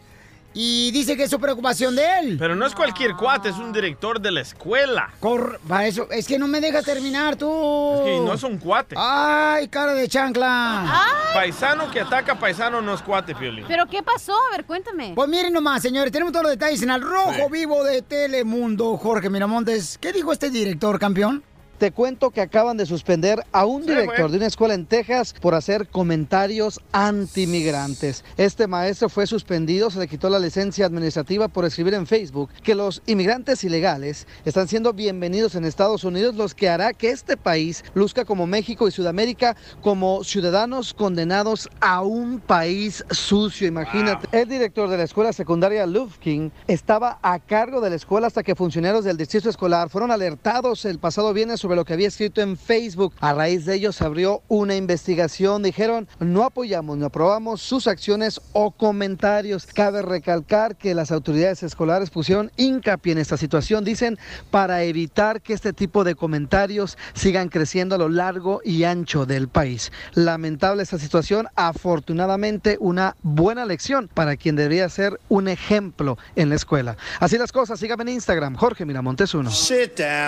[0.56, 2.36] Y dice que es su preocupación de él.
[2.38, 5.10] Pero no es cualquier cuate, es un director de la escuela.
[5.18, 7.94] Cor para eso, es que no me dejas terminar tú.
[7.96, 8.94] Es que no es un cuate.
[8.96, 11.10] Ay, cara de chancla.
[11.34, 13.64] Paisano que ataca paisano no es cuate, Piolín.
[13.66, 14.32] ¿Pero qué pasó?
[14.32, 15.12] A ver, cuéntame.
[15.16, 17.42] Pues miren nomás, señores, tenemos todos los detalles en el rojo Sí.
[17.50, 19.98] vivo de Telemundo, Jorge Miramontes.
[20.00, 21.42] ¿Qué dijo este director, campeón?
[21.78, 25.56] Te cuento que acaban de suspender a un director de una escuela en Texas por
[25.56, 28.24] hacer comentarios antimigrantes.
[28.36, 32.76] Este maestro fue suspendido, se le quitó la licencia administrativa por escribir en Facebook que
[32.76, 37.84] los inmigrantes ilegales están siendo bienvenidos en Estados Unidos, los que hará que este país
[37.94, 43.66] luzca como México y Sudamérica como ciudadanos condenados a un país sucio.
[43.66, 44.28] Imagínate.
[44.30, 48.54] El director de la escuela secundaria Lufkin estaba a cargo de la escuela hasta que
[48.54, 52.58] funcionarios del distrito escolar fueron alertados el pasado viernes sobre lo que había escrito en
[52.58, 53.14] Facebook.
[53.20, 55.62] A raíz de ello se abrió una investigación.
[55.62, 59.64] Dijeron, no apoyamos ni aprobamos sus acciones o comentarios.
[59.64, 64.18] Cabe recalcar que las autoridades escolares pusieron hincapié en esta situación, dicen,
[64.50, 69.48] para evitar que este tipo de comentarios sigan creciendo a lo largo y ancho del
[69.48, 69.90] país.
[70.12, 76.56] Lamentable esta situación, afortunadamente una buena lección para quien debería ser un ejemplo en la
[76.56, 76.98] escuela.
[77.20, 79.50] Así las cosas, síganme en Instagram, Jorge Miramontes uno.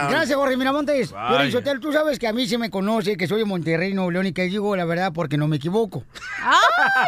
[0.08, 1.12] Gracias, Jorge Miramontes.
[1.28, 4.10] Piolín Sotelo, tú sabes que a mí se me conoce, que soy de Monterrey, Nuevo
[4.10, 6.04] León, y que digo la verdad porque no me equivoco.
[6.42, 6.52] Ay,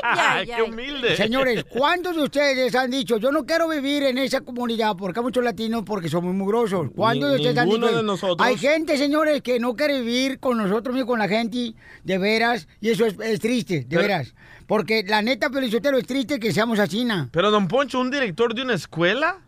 [0.03, 0.63] ay, ¡Qué ay.
[0.63, 1.17] humilde!
[1.17, 5.25] Señores, ¿cuántos de ustedes han dicho, yo no quiero vivir en esa comunidad porque hay
[5.25, 6.89] muchos latinos porque son muy mugrosos?
[6.95, 7.97] ¿Cuántos Ni- de ustedes han ninguno dicho?
[7.99, 8.47] de nosotros.
[8.47, 12.69] Hay gente, señores, que no quiere vivir con nosotros, ni con la gente, de veras,
[12.81, 14.35] y eso es, es triste, de Pero- veras.
[14.67, 17.07] Porque la neta, Pelizotero, es triste que seamos así.
[17.31, 19.39] Pero, don Poncho, ¿un director de una escuela?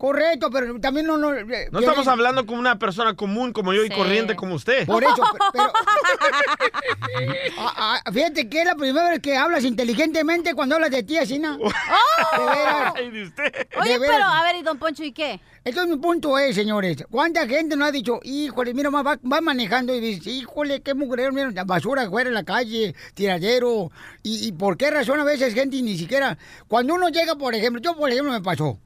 [0.00, 1.18] Correcto, pero también no...
[1.18, 4.86] No, eh, No estamos hablando como una persona común como yo y corriente como usted.
[4.86, 5.70] Por eso, pe- pero...
[7.58, 11.18] Ah, ah, fíjate que es la primera vez que hablas inteligentemente cuando hablas de ti,
[11.18, 11.58] así, ¿no?
[11.58, 11.64] De
[12.38, 12.92] veras.
[12.96, 13.52] Ay, de usted.
[13.78, 14.16] Oye, de veras.
[14.16, 15.38] pero, a ver, ¿y don Poncho y qué?
[15.64, 19.94] Entonces mi punto es, señores, ¿cuánta gente no ha dicho, híjole, mira, va, va manejando
[19.94, 23.90] y dice, híjole, qué mugrero, mira, la basura afuera en la calle, tiradero,
[24.22, 27.82] y, y por qué razón a veces gente ni siquiera, cuando uno llega, por ejemplo,
[27.82, 28.78] yo por ejemplo me pasó,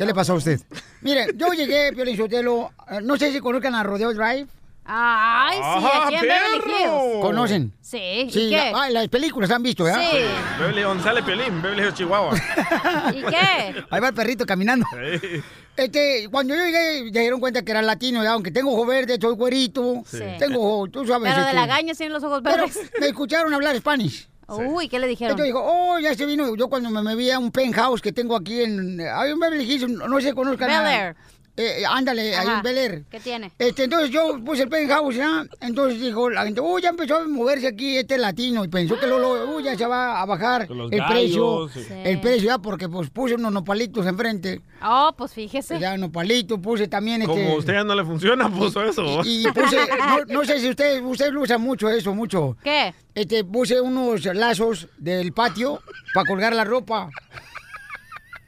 [0.00, 0.58] ¿qué le pasó a usted?
[1.02, 4.46] Mire, yo llegué, Piolín Sotelo, eh, no sé si conozcan a Rodeo Drive,
[4.92, 6.72] Ay, sí, ¡Ah, aquí en Beverly!
[6.82, 7.20] Hills.
[7.20, 7.72] ¿conocen?
[7.80, 8.72] Sí, ¿y Sí, qué?
[8.72, 10.00] la- ah, las películas han visto, ¿verdad?
[10.10, 10.16] Sí.
[10.58, 12.34] Beverly González Piolín, Beverly Hills, Chihuahua.
[13.14, 13.84] ¿Y qué?
[13.90, 14.84] Ahí va el perrito caminando.
[14.90, 15.42] Sí.
[15.76, 19.16] Este, cuando yo llegué, se dieron cuenta que era latino, ya, aunque tengo ojo verde,
[19.20, 20.18] soy güerito, Sí.
[20.38, 21.30] tengo, tú sabes.
[21.30, 22.90] Pero de este, la gaña tienen los ojos Pero verdes.
[22.98, 24.28] me escucharon hablar Spanish.
[24.56, 25.32] Uy, ¿qué le dijeron?
[25.32, 26.54] Entonces dijo, oh, ya se vino.
[26.56, 29.00] Yo cuando me moví a un penthouse que tengo aquí en...
[29.00, 30.68] Hay un Beverly Hills, no sé conozcan.
[30.68, 31.16] Bel Air.
[31.60, 32.56] Eh, eh, ándale, ahí Ajá.
[32.56, 33.04] en Bel Air.
[33.10, 33.52] ¿Qué tiene?
[33.58, 35.44] Este, entonces yo puse el penthouse, ¿ya?
[35.60, 38.64] Entonces dijo la gente, uy, ya empezó a moverse aquí este latino.
[38.64, 41.68] Y pensó que luego, uy, ya se va a bajar el precio.
[41.68, 41.84] sí.
[42.02, 44.62] El precio ya, porque pues puse unos nopalitos enfrente.
[44.82, 45.78] Oh, pues fíjese.
[45.78, 47.34] Ya, nopalitos, puse también este...
[47.34, 49.20] Como a usted ya no le funciona, puso eso.
[49.22, 52.56] Y puse, no, no sé si usted, usted usa mucho eso, mucho.
[52.64, 52.94] ¿Qué?
[53.14, 55.82] Este, puse unos lazos del patio
[56.14, 57.10] para colgar la ropa.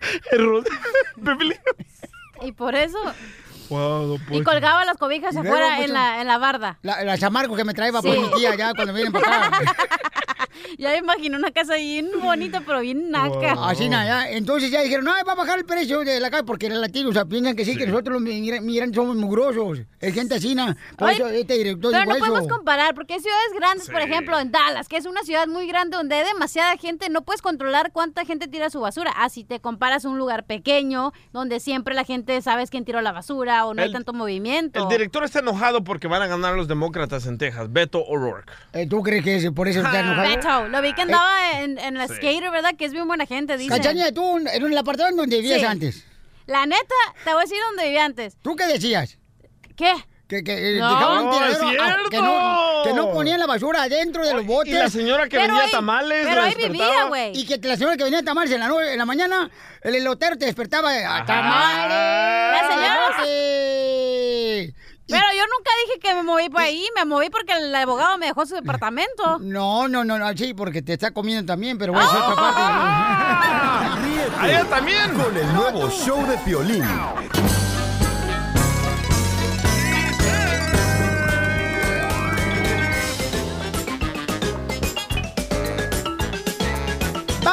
[2.44, 2.98] Y por eso.
[3.72, 4.44] Y Poncho.
[4.44, 6.78] colgaba las cobijas Y luego, afuera pues, en la, en la barda.
[6.82, 8.08] La, las amargos que me traía Sí.
[8.08, 9.60] por mi tía ya cuando vienen para acá.
[10.78, 13.54] Ya me imagino una casa bien bonita, pero bien naca.
[13.68, 16.68] Así nada, entonces ya dijeron, no, va a bajar el precio de la casa porque
[16.68, 19.80] los latinos o sea, piensan que sí, que nosotros los migra- migrantes somos mugrosos.
[20.00, 20.54] Es gente así.
[20.96, 22.26] Por Oye, eso este director Pero no eso.
[22.26, 25.66] podemos comparar, porque hay ciudades grandes, por ejemplo, en Dallas, que es una ciudad muy
[25.66, 29.12] grande donde hay demasiada gente, no puedes controlar cuánta gente tira su basura.
[29.16, 33.00] Ah, si te comparas a un lugar pequeño, donde siempre la gente sabes quién tiró
[33.00, 34.82] la basura o no hay El- tanto movimiento.
[34.82, 37.72] El director está enojado porque van a ganar los demócratas en Texas.
[37.72, 38.52] Beto O'Rourke.
[38.72, 40.28] Eh, ¿Tú crees que es por eso está enojado?
[40.28, 42.14] Beto, lo vi que andaba en, en la Sí.
[42.14, 42.74] skater, ¿verdad?
[42.76, 43.70] Que es bien buena gente, dice.
[43.76, 45.64] Cachanilla, tú en el apartamento donde vivías Sí.
[45.66, 46.06] antes.
[46.46, 46.94] La neta,
[47.24, 48.36] te voy a decir dónde vivía antes.
[48.42, 49.18] ¿Tú qué decías?
[49.76, 49.92] ¿Qué?
[50.32, 50.88] Que, que, eh, No.
[50.88, 54.72] dejaban tiradero, ah, que, no, que no ponían la basura adentro de los botes.
[54.72, 57.32] y la señora que Pero vendía ahí- tamales pero la ahí vivía, güey.
[57.38, 59.50] Y que la señora que vendía tamales en la, en la mañana,
[59.82, 62.62] el elotero te despertaba a La tamales.
[62.66, 64.74] señora- elote.
[65.06, 68.24] Pero yo nunca dije que me moví por ahí, me moví porque el abogado me
[68.26, 69.38] dejó su departamento.
[69.40, 72.34] No, no, no, no, sí, porque te está comiendo también, pero voy a hacer otra
[72.36, 74.00] parte.
[74.06, 75.10] Ríete ¡A ella también!
[75.12, 76.82] Con el nuevo show de Piolín.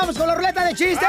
[0.09, 1.07] ¡Vamos con la ruleta de chistes!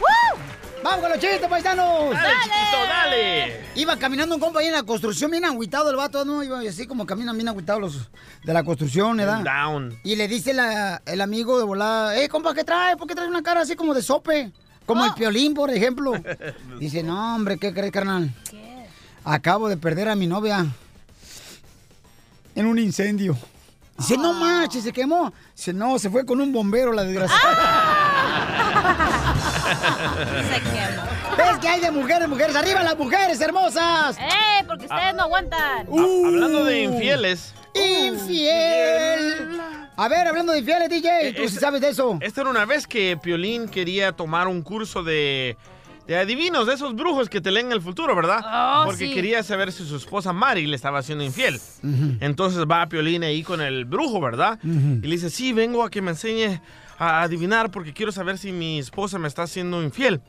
[0.00, 0.38] ¡Woo!
[0.82, 2.14] ¡Vamos con los chistes, paisanos!
[2.14, 3.60] ¡Dale, chiquito, dale!
[3.74, 6.42] Iba caminando un compa ahí en la construcción, bien agüitado el vato, ¿no?
[6.42, 8.10] Iba así como caminan bien agüitados los
[8.42, 9.40] de la construcción, ¿verdad?
[9.44, 9.98] Down.
[10.02, 12.96] Y le dice la- el amigo de volada, eh, compa, ¿qué trae?
[12.96, 14.50] ¿Por qué traes una cara así como de sope?
[14.86, 16.12] Como el piolín, por ejemplo.
[16.80, 18.32] Dice, no, hombre, ¿qué crees, carnal?
[19.24, 20.64] Acabo de perder a mi novia
[22.54, 23.36] en un incendio.
[23.98, 25.32] Dice, no manches, se quemó.
[25.56, 27.88] Dice, no, se fue con un bombero, la desgraciada.
[30.48, 31.02] Se quemó.
[31.36, 32.54] ¿Ves que hay de mujeres, mujeres?
[32.56, 34.16] ¡Arriba las mujeres hermosas!
[34.18, 34.64] ¡Eh!
[34.66, 35.86] Porque ustedes no aguantan.
[35.88, 36.26] Uh.
[36.26, 37.54] Hablando de infieles.
[37.74, 39.60] ¡Infiel!
[39.96, 42.18] A ver, hablando de infieles, DJ, tú sí Este- sabes de eso.
[42.20, 45.56] Esta era una vez que Piolín quería tomar un curso de,
[46.08, 48.40] de adivinos, de esos brujos que te leen el futuro, ¿verdad?
[48.44, 49.14] Oh, Porque sí.
[49.14, 51.60] quería saber si su esposa Mari le estaba haciendo infiel.
[52.20, 54.58] Entonces va Piolín ahí con el brujo, ¿verdad?
[54.64, 56.60] Y le dice, sí, vengo a que me enseñe
[56.98, 60.20] a adivinar porque quiero saber si mi esposa me está haciendo infiel.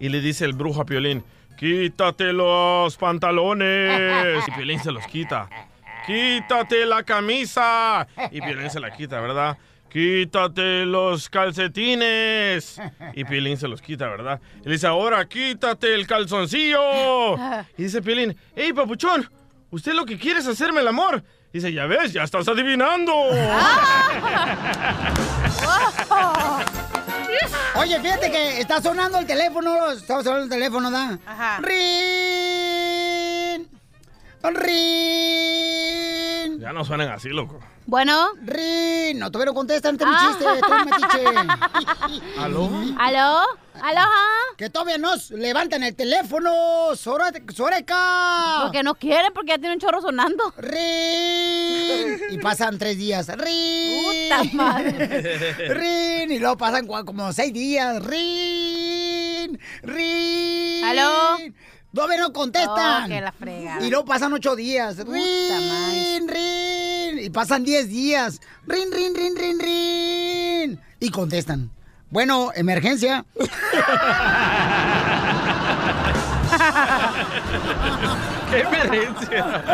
[0.00, 1.22] Y le dice el brujo a Piolín,
[1.58, 4.42] quítate los pantalones.
[4.48, 5.50] Y Piolín se los quita.
[6.06, 8.06] Quítate la camisa.
[8.30, 9.58] Y Piolín se la quita, ¿verdad?
[9.90, 12.80] Quítate los calcetines.
[13.14, 14.40] Y Piolín se los quita, ¿verdad?
[14.62, 17.36] Y le dice, ahora quítate el calzoncillo.
[17.76, 19.30] Y dice Piolín, hey, papuchón,
[19.70, 21.22] ¿usted lo que quiere es hacerme el amor?
[21.52, 23.12] Dice, ya ves, ya estás adivinando.
[27.76, 31.18] Oye, fíjate que está sonando el teléfono, está sonando el teléfono, ¿da?
[31.26, 31.58] Ajá.
[31.62, 32.95] ¡Rin!
[34.54, 36.60] ¡Rin!
[36.60, 37.60] Ya no suenan así, loco.
[37.86, 38.28] Bueno.
[38.42, 39.18] ¡Rin!
[39.18, 40.26] No, todavía no contestan, este mi Ah.
[40.26, 41.22] chiste, mi metiche.
[42.40, 42.68] ¿Aló?
[42.98, 43.42] ¿Aló?
[43.82, 44.00] ¿Aló?
[44.56, 46.50] Que todavía no levantan el teléfono,
[46.94, 48.60] Sore- Soreca.
[48.62, 50.52] Porque no quieren, porque ya tiene un chorro sonando.
[50.58, 52.16] ¡Rin!
[52.30, 53.28] Y pasan tres días.
[53.28, 54.28] ¡Rin!
[54.28, 55.68] Puta madre.
[55.74, 56.32] ¡Rin!
[56.32, 58.02] Y luego pasan como seis días.
[58.04, 59.58] ¡Rin!
[59.82, 60.84] ¡Rin!
[60.84, 61.36] ¿Aló?
[61.94, 63.04] Todavía no contestan.
[63.04, 63.78] Oh, que la frega.
[63.80, 64.98] Y luego pasan ocho días.
[64.98, 66.28] ¡Rin!
[66.28, 67.18] ¡Rin!
[67.24, 68.40] Y pasan diez días.
[68.66, 70.80] ¡Rin, rin, rin, rin, rin!
[71.00, 71.70] Y contestan.
[72.10, 73.24] Bueno, emergencia.
[78.50, 79.64] ¡Qué emergencia!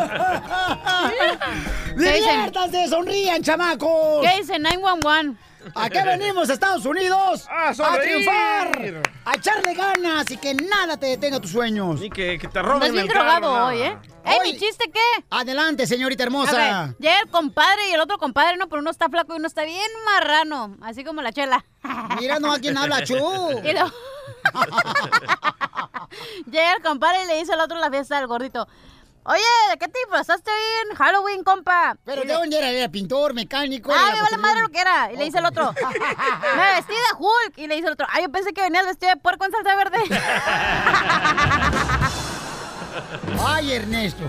[1.97, 2.89] ¡Diviértanse!
[2.89, 4.23] ¡Sonrían, chamacos!
[4.27, 5.37] ¿Qué dice 911?
[5.75, 7.47] ¿A qué venimos, Estados Unidos?
[7.51, 9.03] ¡A triunfar!
[9.25, 12.01] ¡A echarle ganas y que nada te detenga tus sueños!
[12.01, 13.41] Ni que, que te roben bien el carro.
[13.41, 13.67] nada.
[13.67, 13.99] hoy, ¿eh?
[14.25, 15.25] ¡Ey, mi chiste qué!
[15.31, 16.95] Adelante, señorita hermosa.
[16.99, 19.65] llega el compadre y el otro compadre, no, pero uno está flaco y uno está
[19.65, 21.65] bien marrano, así como la chela.
[22.21, 23.17] Mira, no, ¿a quién habla, Chu?
[23.65, 23.73] Y
[26.51, 28.67] Llega el compadre y le dice al otro la fiesta del gordito.
[29.25, 30.51] Oye, ¿de qué te disfrazaste
[30.83, 31.97] en Halloween, compa?
[32.05, 32.71] Pero ¿de dónde era?
[32.71, 33.93] Era pintor, mecánico.
[33.95, 35.13] Ah, me vale madre lo que era.
[35.13, 35.73] Y le dice el otro,
[36.57, 37.59] me vestí de Hulk.
[37.59, 39.77] Y le dice el otro, ah, yo pensé que venías vestido de puerco en salsa
[39.77, 39.99] verde.
[43.47, 44.25] Ay, Ernesto.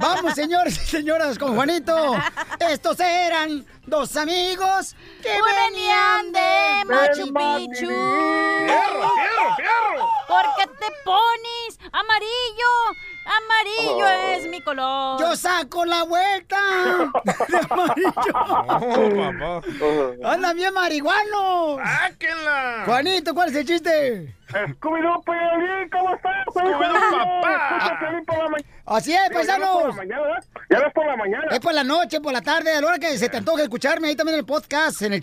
[0.00, 2.16] Vamos, señores y señoras, con Juanito.
[2.58, 7.86] Estos eran dos amigos que venían de Machu Picchu.
[7.86, 10.08] ¡Fierro, fierro, fierro!
[10.26, 12.72] ¿Por qué te pones amarillo?
[13.26, 15.18] Amarillo es mi color.
[15.20, 16.58] Yo saco la vuelta
[17.48, 19.62] de amarillo.
[20.28, 21.78] Andan bien marihuanos.
[21.82, 22.82] ¡Sáquenla!
[22.84, 24.34] Juanito, ¿cuál es el chiste?
[24.50, 26.46] Scooby-Doo, Piolín, ¿cómo estás?
[26.46, 27.76] Scooby-Doo, papá.
[27.76, 28.73] Escucha por la mañana.
[28.86, 29.82] Así es, Ya ves por paisanos.
[29.88, 30.40] la mañana.
[30.70, 31.44] Ya ves por la mañana.
[31.50, 34.08] Es por la noche, por la tarde, a la hora que se te antoje escucharme
[34.08, 35.20] ahí también en el podcast, en el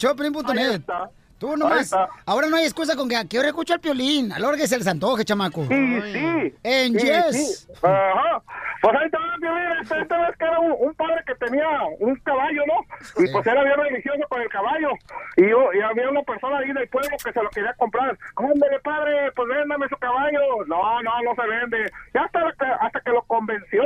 [0.74, 1.10] está.
[1.42, 1.92] Tú nomás.
[2.28, 4.32] Ahora no hay excusa con que a qué hora escucho el piolín.
[4.32, 5.64] A la hora que se les antoje, chamaco.
[5.68, 6.56] Sí, sí.
[6.62, 7.66] En Sí, Yes.
[7.66, 7.72] sí.
[7.82, 8.44] Ajá.
[8.80, 11.68] Pues ahí estaba Piolín, esta, esta vez que era un, un padre que tenía
[12.00, 13.24] un caballo, ¿no?
[13.24, 14.90] Y pues era bien religioso con el caballo.
[15.38, 18.16] Y, yo, y había una persona ahí del pueblo que se lo quería comprar.
[18.36, 20.40] Ándale, padre, pues véndame su caballo.
[20.68, 21.92] No, no, no se vende.
[22.14, 23.84] Ya hasta que, hasta que lo convenció.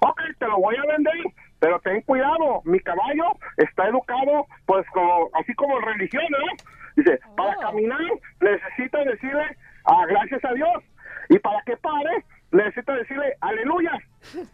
[0.00, 1.14] Ok, te lo voy a vender.
[1.58, 3.24] Pero ten cuidado, mi caballo
[3.56, 6.38] está educado, pues como así como en religión, ¿no?
[6.96, 8.00] Dice, para caminar
[8.40, 10.82] necesita decirle ah, gracias a Dios.
[11.28, 13.92] Y para que pare, necesita decirle aleluya.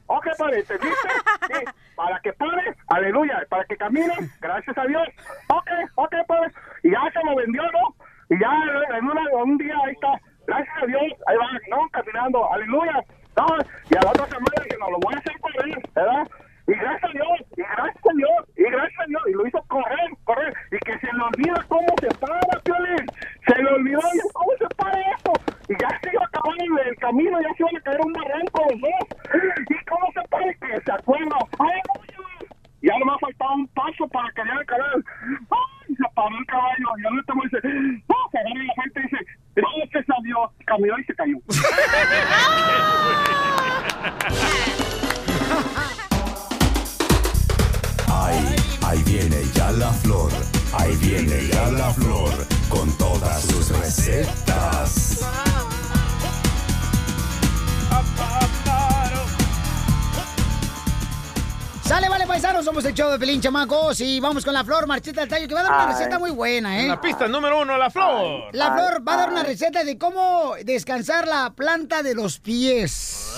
[0.07, 1.09] Ok, padre, ¿entendiste?
[1.49, 1.65] Sí,
[1.97, 3.43] para que pare, aleluya.
[3.49, 5.07] Para que camine, gracias a Dios.
[5.49, 6.51] Ok, ok, padre.
[6.83, 7.95] Y ya se lo vendió, ¿no?
[8.31, 8.51] Y ya
[8.99, 11.89] en una- un día ahí está, gracias a Dios, ahí va, ¿no?
[11.91, 13.05] Caminando, aleluya.
[13.37, 13.47] No,
[13.91, 16.29] y a la otra semana dice, no, lo voy a hacer correr, ¿verdad?
[16.69, 19.63] Y gracias a Dios, y gracias a Dios, y gracias a Dios, y lo hizo
[19.67, 23.07] correr, correr, y que se le olvida cómo se para, Piolín,
[23.47, 24.01] se le olvidó
[24.33, 25.33] cómo se para eso,
[25.69, 28.13] y ya se iba a acabar el, el camino, ya se iban a caer un
[28.13, 28.93] barranco los dos,
[29.71, 32.47] y cómo se para, que se acuerda, ¡aleluya!
[32.83, 35.05] Ya nomás faltaba un paso para que el canal,
[35.51, 35.97] ¡ay!
[35.97, 37.59] Se paró el caballo, y al último dice,
[38.09, 38.17] ¡no!
[38.31, 39.19] Se agarra la gente y dice,
[39.57, 41.39] gracias a Dios, caminó y se cayó.
[48.23, 50.31] Ahí, ahí viene ya la flor,
[50.75, 52.33] ahí viene ya la flor,
[52.69, 55.21] con todas sus recetas.
[61.85, 64.01] Sale, vale, paisanos, somos el show de Pelín, chamacos.
[64.01, 65.93] Y vamos con la flor, Marchita del Tallo, que va a dar una Ay.
[65.93, 66.89] receta muy buena, ¿eh?
[66.89, 68.55] La pista número uno, la flor.
[68.55, 73.35] La flor va a dar una receta de cómo descansar la planta de los pies.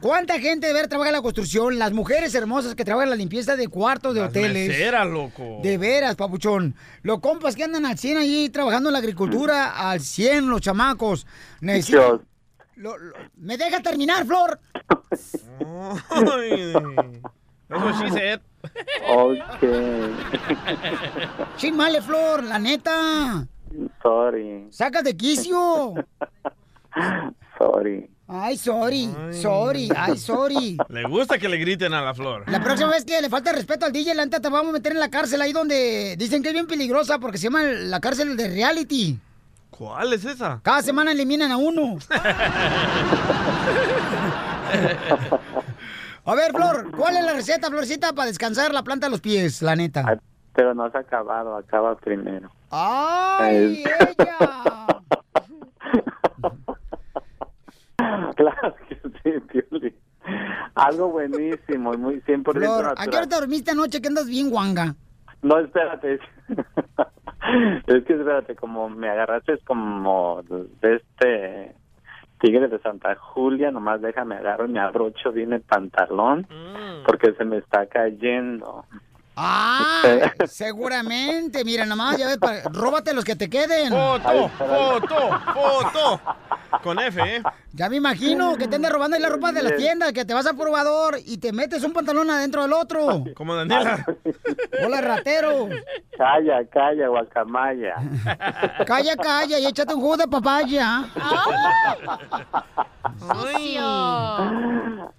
[0.00, 1.78] ¿Cuánta gente de ver trabaja en la construcción?
[1.78, 4.68] Las mujeres hermosas que trabajan en la limpieza de cuartos de Las hoteles.
[4.68, 5.60] meseras, loco.
[5.62, 6.74] De veras, papuchón.
[7.02, 11.26] Los compas que andan al 100 allí trabajando en la agricultura, al 100 los chamacos.
[11.60, 12.20] Necesitan...
[12.76, 14.58] Lo- lo- ¿Me deja terminar, Flor?
[17.68, 18.40] What she said.
[19.08, 19.62] Ok.
[21.56, 23.46] Chimale, Flor, la neta.
[24.02, 24.66] Sorry.
[24.70, 25.94] Sacas de quicio.
[27.58, 28.10] Sorry.
[28.32, 30.76] Ay, sorry, sorry, ay, sorry.
[30.88, 32.44] Le gusta que le griten a la flor.
[32.48, 34.92] La próxima vez que le falta respeto al DJ, la neta te vamos a meter
[34.92, 38.36] en la cárcel ahí donde dicen que es bien peligrosa porque se llama la cárcel
[38.36, 39.18] de reality.
[39.70, 40.60] ¿Cuál es esa?
[40.62, 41.98] Cada semana eliminan a uno.
[46.24, 49.60] A ver, Flor, ¿cuál es la receta, Florcita, para descansar la planta de los pies,
[49.62, 50.20] la neta?
[50.54, 52.48] Pero no has acabado, acaba primero.
[52.70, 54.86] ¡Ay, ella!
[58.36, 59.94] Claro que sí.
[60.74, 63.28] Algo buenísimo y muy 100% Flor, ¿a qué hora natural.
[63.28, 64.94] te dormiste anoche que andas bien guanga?
[65.42, 66.18] No, espérate.
[67.86, 71.74] Es que espérate, como me agarraste es como de este
[72.38, 76.46] tigre de Santa Julia, nomás déjame agarro y me abrocho bien el pantalón
[77.06, 78.84] porque se me está cayendo.
[79.42, 80.02] Ah,
[80.46, 81.64] seguramente.
[81.64, 83.88] Mira, nomás, ya ves, pa- róbate los que te queden.
[83.90, 86.20] Foto, foto, foto.
[86.82, 87.42] Con F, ¿eh?
[87.72, 90.34] Ya me imagino que te andas robando ahí la ropa de las tiendas, que te
[90.34, 93.24] vas al probador y te metes un pantalón adentro del otro.
[93.34, 94.04] Como Daniela.
[94.84, 95.68] Hola, ratero.
[96.16, 97.94] Calla, calla, guacamaya.
[98.86, 101.04] Calla, calla y échate un jugo de papaya.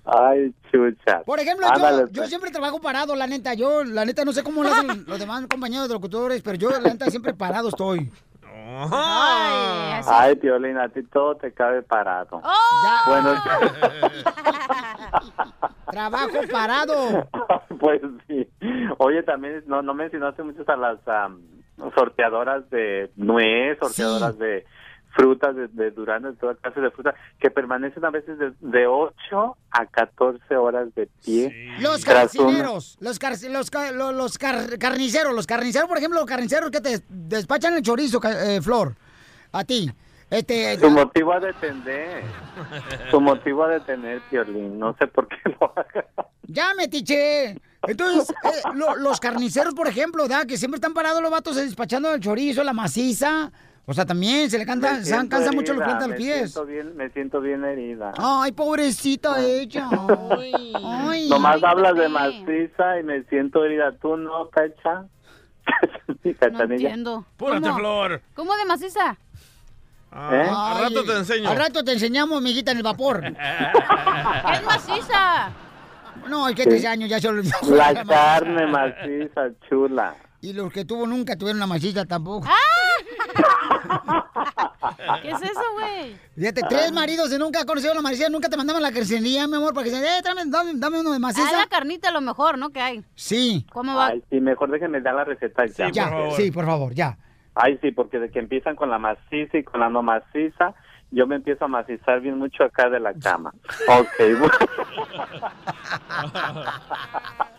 [0.06, 1.22] Ay, chucha.
[1.24, 2.30] Por ejemplo, Ándale, yo, yo pues.
[2.30, 3.54] siempre trabajo parado, la neta.
[3.54, 6.70] Yo, la neta, no sé cómo lo hacen los demás compañeros de locutores, pero yo,
[6.72, 8.12] la neta, siempre parado estoy.
[8.94, 12.42] Ay, Piolín, a ti todo te cabe parado.
[12.42, 13.02] Ya.
[13.08, 13.34] Bueno,
[15.92, 17.28] Trabajo parado.
[17.80, 18.48] pues sí.
[18.98, 21.42] Oye, también no, no mencionaste muchas a las am,
[21.96, 24.66] sorteadoras de nuez, sorteadoras de
[25.16, 28.88] frutas, de, de duranos, de toda clase de frutas, que permanecen a veces de, de
[28.88, 31.70] 8 a 14 horas de pie.
[31.80, 36.72] Los una- carniceros, los, car- los, los car- carniceros, los carniceros, por ejemplo, los carniceros
[36.72, 38.96] que te despachan el chorizo, eh, Flor,
[39.52, 39.92] a ti.
[40.30, 42.24] Este, Su motivo a detener.
[43.10, 44.80] Su motivo a detener, Piolín.
[44.80, 46.06] No sé por qué lo haga.
[46.44, 47.60] ya metiche.
[47.86, 50.46] Entonces, eh, lo- los carniceros, por ejemplo, ¿da?
[50.46, 53.52] que siempre están parados los vatos despachando el chorizo, la maciza.
[53.86, 56.08] O sea, también se le canta, Me se siento cansan mucho los herida, plantas a
[56.08, 56.52] los me pies.
[56.52, 58.12] Siento bien, me siento bien herida.
[58.18, 59.90] Ay, pobrecita ella.
[60.84, 61.28] Ay.
[61.30, 63.92] Nomás hablas de maciza y me siento herida.
[64.02, 65.06] ¿Tú no, Cacha?
[66.52, 67.26] No entiendo.
[67.38, 67.80] Púrate, ¿Cómo?
[67.80, 68.22] Flor.
[68.36, 69.18] ¿Cómo de maciza?
[70.14, 70.48] ¿Eh?
[70.50, 71.50] Al rato te enseño.
[71.50, 73.24] Al rato te enseñamos, amiguita, en el vapor.
[74.54, 75.50] Es maciza.
[76.28, 76.70] No, es que Sí.
[76.70, 77.56] 13 años ya se olvidó.
[77.70, 80.16] La carne maciza, chula.
[80.42, 82.48] Y los que tuvo nunca tuvieron una maciza tampoco.
[85.22, 86.16] ¿Qué es eso, güey?
[86.36, 89.74] Fíjate, tres maridos de nunca conocido la maciza, nunca te mandaban la carnicería, mi amor,
[89.74, 91.58] para que se eh, tráeme- dame, dame uno de Ah, maciza.
[91.58, 92.72] la carnita a lo mejor, ¿no?
[92.72, 93.04] Que hay.
[93.16, 93.66] Sí.
[93.72, 94.08] ¿Cómo va?
[94.08, 95.90] Ay, sí, mejor déjenme dar la receta ya.
[95.92, 97.18] ya, sí, por favor, ya.
[97.56, 100.74] Ay, sí, porque de que empiezan con la maciza y con la no maciza,
[101.12, 103.54] yo me empiezo a macizar bien mucho acá de la cama.
[103.88, 104.54] Ok, bueno.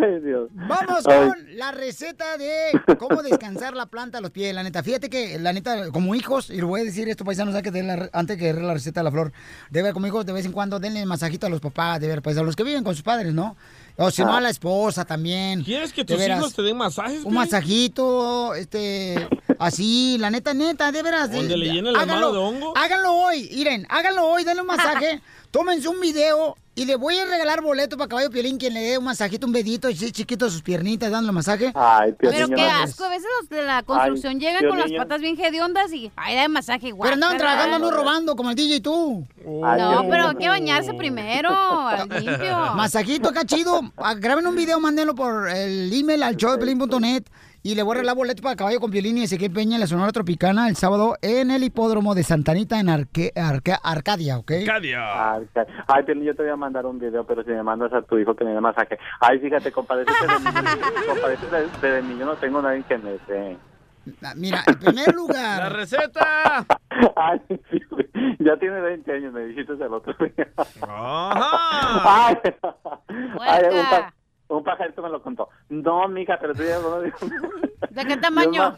[0.00, 0.48] Ay, Dios.
[0.52, 1.28] Vamos Ay.
[1.28, 4.54] con la receta de cómo descansar la planta a los pies.
[4.54, 7.54] La neta, fíjate que, la neta, como hijos, y lo voy a decir esto, paisanos,
[7.54, 9.32] antes que la, antes que la receta de la flor,
[9.70, 12.22] de ver, como hijos, de vez en cuando denle masajito a los papás, de ver,
[12.22, 13.56] pues a los que viven con sus padres, ¿no?
[14.00, 15.64] O si no, a la esposa también.
[15.64, 17.24] ¿Quieres que tus hijos te den masajes?
[17.24, 19.28] Un masajito, este,
[19.58, 21.30] así, la neta, neta, de veras.
[21.32, 22.72] Donde de- le de- llene la mano de hongo.
[22.76, 25.20] Háganlo hoy, miren, háganlo hoy, denle un masaje,
[25.50, 28.98] tómense un video y le voy a regalar boleto para Caballo Piolín quien le dé
[28.98, 31.72] un masajito, un bedito, así chiquito a sus piernitas, dándole masaje.
[31.74, 35.20] Ay, Pero qué asco, a veces los de la construcción Ay, llegan con las patas
[35.20, 37.08] bien hediondas y ay, da masaje igual.
[37.08, 39.26] Pero andaban trabajando, no robando, como el DJ y tú.
[39.44, 42.74] No, pero hay que bañarse primero, al limpio.
[42.76, 43.80] Masajito acá chido.
[43.96, 47.24] Ah, Graben un video, mándenlo por el email al showdepiolín.net
[47.62, 49.86] y le voy a regalar boleto para Caballo con Piolín y Ezequiel Peña en la
[49.86, 54.52] Sonora Tropicana el sábado en el hipódromo de Santanita en Arque- Arca- Arcadia, ¿ok?
[55.52, 58.02] Ca- Ay, Piolín, yo te voy a mandar un video, pero si me mandas a
[58.02, 58.98] tu hijo que me dé masaje.
[59.20, 60.44] Ay, fíjate, compadecete de mí,
[61.08, 63.56] compadecete de, mí, yo no tengo nadie que me dé.
[64.22, 65.58] Ah, Mira, en primer lugar.
[65.64, 66.64] ¡La receta!
[67.16, 67.40] Ay,
[67.70, 68.08] sí, güey.
[68.38, 70.48] ya tiene 20 años, me dijiste el otro día.
[70.82, 72.28] Ajá.
[72.28, 72.36] Ay,
[73.40, 74.17] ay, un,
[74.48, 75.50] un pajarito me lo contó.
[75.68, 77.00] No, mija, pero tú ya no
[77.90, 78.74] ¿De qué tamaño?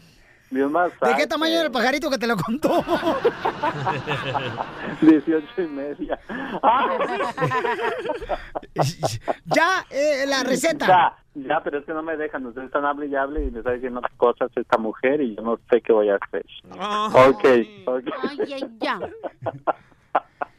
[0.49, 1.13] De un masaje.
[1.13, 2.83] ¿De qué tamaño era el pajarito que te lo contó?
[5.01, 6.19] 18 y media.
[9.45, 10.87] ya, eh, la receta.
[10.87, 12.45] Ya, ya, pero es que no me dejan.
[12.45, 15.57] Ustedes están hable y hable y me está diciendo cosas esta mujer y yo no
[15.69, 16.45] sé qué voy a hacer.
[16.73, 17.45] Ok,
[17.85, 18.03] ok.
[18.29, 18.99] Ay, ay, ya.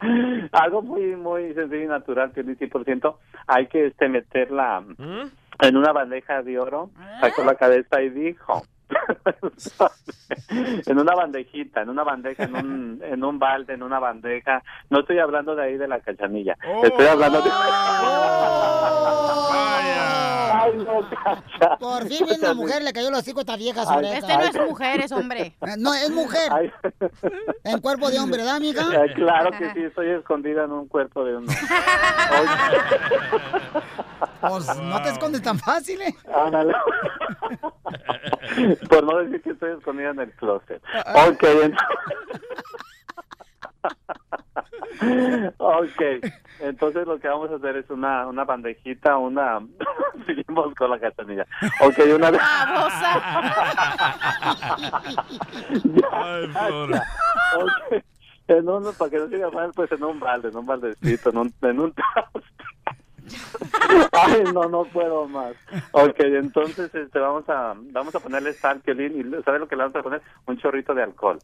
[0.53, 4.83] Algo muy, muy sencillo y natural, que el 100%, hay que este, meterla
[5.61, 6.91] en una bandeja de oro,
[7.21, 8.63] sacó la cabeza y dijo,
[10.87, 15.01] en una bandejita, en una bandeja, en un, en un balde, en una bandeja, no
[15.01, 17.51] estoy hablando de ahí de la cachanilla, estoy hablando de...
[20.55, 21.77] Ay, no, cacha.
[21.79, 24.69] Por fin una mujer, le cayó los hocico a esta vieja sobre Este no es
[24.69, 25.57] mujer, es hombre.
[25.79, 26.73] No, es mujer.
[27.65, 28.83] En cuerpo de hombre, ¿verdad, amiga?
[28.93, 31.47] Eh, claro que sí, estoy escondida en un cuerpo de un...
[34.41, 36.15] Pues no te escondes tan fácil, ¿eh?
[36.35, 36.75] Ándale.
[38.89, 40.83] Por no decir que estoy escondida en el closet.
[41.07, 41.79] Ah, Ok, entonces...
[45.59, 46.03] ok,
[46.61, 49.61] entonces lo que vamos a hacer es una, una bandejita, una...
[50.27, 51.47] Seguimos con la cachanilla.
[51.81, 52.31] Ok, una...
[55.85, 57.07] Ya,
[57.57, 58.03] ok.
[58.49, 61.39] En un, para que no siga mal, pues en un balde, en un baldecito, en
[61.39, 61.95] un, en un
[64.13, 65.55] Ay, no, no puedo más.
[65.93, 69.97] Ok, entonces este, vamos a vamos a ponerle sal, y ¿sabe lo que le vamos
[69.97, 70.23] a poner?
[70.47, 71.39] Un chorrito de alcohol.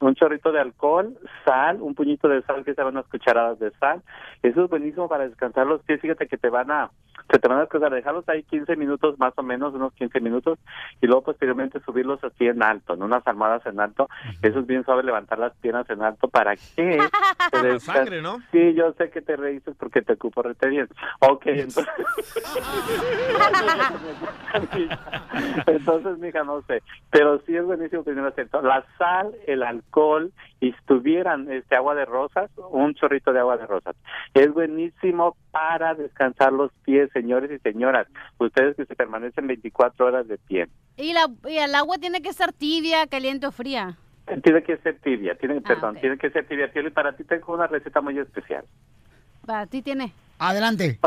[0.00, 4.02] Un chorrito de alcohol, sal, un puñito de sal, que serán unas cucharadas de sal.
[4.42, 6.00] Eso es buenísimo para descansar los pies.
[6.00, 6.90] Fíjate que te van a,
[7.30, 10.58] se te van a descansar, dejarlos ahí 15 minutos, más o menos, unos 15 minutos,
[11.00, 14.08] y luego posteriormente subirlos así en alto, en unas almohadas en alto.
[14.42, 16.62] Eso es bien suave, levantar las piernas en alto para que
[17.50, 18.38] te La sangre, ¿no?
[18.52, 20.88] Sí, yo sé que te reíste porque te ocupo rete bien.
[21.20, 21.86] Ok, entonces...
[25.66, 26.82] entonces, mija, no sé.
[27.10, 28.48] Pero sí es buenísimo primero hacer.
[28.62, 33.56] La sal, el alcohol, y si tuvieran este agua de rosas, un chorrito de agua
[33.56, 33.96] de rosas.
[34.34, 38.06] Es buenísimo para descansar los pies, señores y señoras.
[38.38, 40.68] Ustedes que se permanecen 24 horas de pie.
[40.96, 43.96] Y, la, y el agua tiene que estar tibia, caliente o fría.
[44.42, 46.72] Tiene que ser tibia, Ah, tiene, perdón, tiene que ser tibia.
[46.72, 48.64] Piolín, para ti tengo una receta muy especial.
[49.46, 50.12] Para ti tiene.
[50.38, 50.98] Adelante.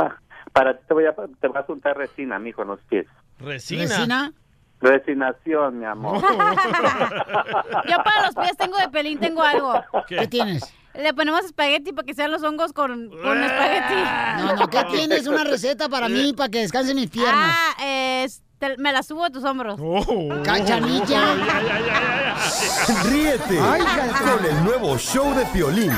[0.53, 3.07] Para ti te voy a, te voy a juntar resina, mijo, en los pies.
[3.39, 3.83] ¿Resina?
[3.83, 4.33] ¿Resina?
[4.81, 6.21] Resignación, mi amor.
[6.21, 9.73] Yo para los pies tengo de pelín, tengo algo.
[10.07, 10.63] ¿Qué, tienes?
[10.93, 13.93] Le ponemos espagueti para que sean los hongos con, con espagueti.
[14.37, 15.27] No, no, ¿qué tienes?
[15.27, 17.55] Una receta para mí, para que descansen mis piernas.
[17.55, 17.75] Ah,
[18.23, 19.79] es, te- me la subo a tus hombros.
[20.43, 21.35] Cachanilla.
[23.03, 23.81] Ríete Ay,
[24.23, 25.91] con el nuevo show de Piolín.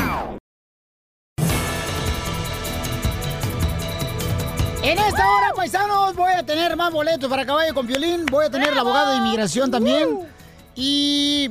[4.83, 8.25] En esta hora, paisanos, voy a tener más boletos para caballo con violín.
[8.25, 10.19] Voy a tener el abogado de inmigración también.
[10.75, 11.49] Y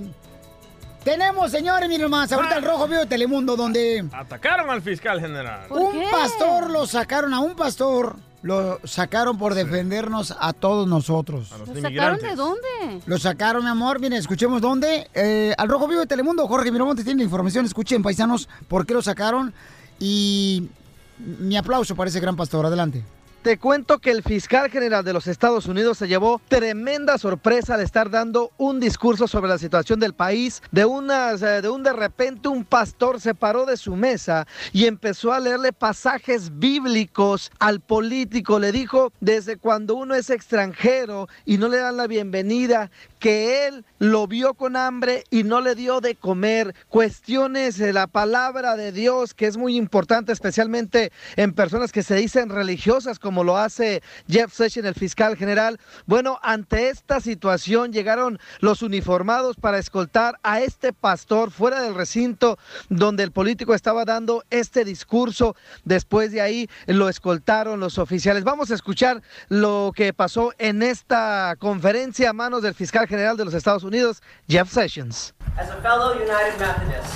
[1.04, 5.66] tenemos, señores, miren más, ahorita el rojo vivo de Telemundo, donde Atacaron al fiscal general.
[5.70, 8.16] un pastor lo sacaron a un pastor.
[8.42, 11.52] Lo sacaron por defendernos a todos nosotros.
[11.66, 13.02] ¿Lo sacaron de dónde?
[13.04, 14.00] Lo sacaron, mi amor.
[14.00, 15.10] Miren, escuchemos dónde.
[15.12, 17.66] Eh, al Rojo Vivo de Telemundo, Jorge Miramontes tiene la información.
[17.66, 19.52] Escuchen, paisanos, por qué lo sacaron.
[19.98, 20.70] Y
[21.18, 22.64] mi aplauso para ese gran pastor.
[22.64, 23.04] Adelante.
[23.42, 27.80] Te cuento que el fiscal general de los Estados Unidos se llevó tremenda sorpresa al
[27.80, 30.62] estar dando un discurso sobre la situación del país.
[30.72, 34.84] De, unas, eh, de un de repente un pastor se paró de su mesa y
[34.84, 38.58] empezó a leerle pasajes bíblicos al político.
[38.58, 43.86] Le dijo desde cuando uno es extranjero y no le dan la bienvenida, que él
[44.00, 46.74] lo vio con hambre y no le dio de comer.
[46.88, 52.14] Cuestiones de la palabra de Dios, que es muy importante, especialmente en personas que se
[52.14, 55.78] dicen religiosas, como lo hace Jeff Sessions, el fiscal general.
[56.06, 62.58] Bueno, ante esta situación llegaron los uniformados para escoltar a este pastor fuera del recinto
[62.88, 65.56] donde el político estaba dando este discurso.
[65.84, 68.44] Después de ahí lo escoltaron los oficiales.
[68.44, 73.44] Vamos a escuchar lo que pasó en esta conferencia a manos del fiscal general de
[73.44, 75.32] los Estados Unidos, Jeff Sessions.
[75.58, 77.12] As a fellow United Methodist,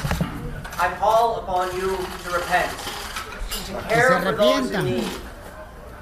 [0.79, 2.71] I call upon you to repent,
[3.67, 5.11] to care for those in need,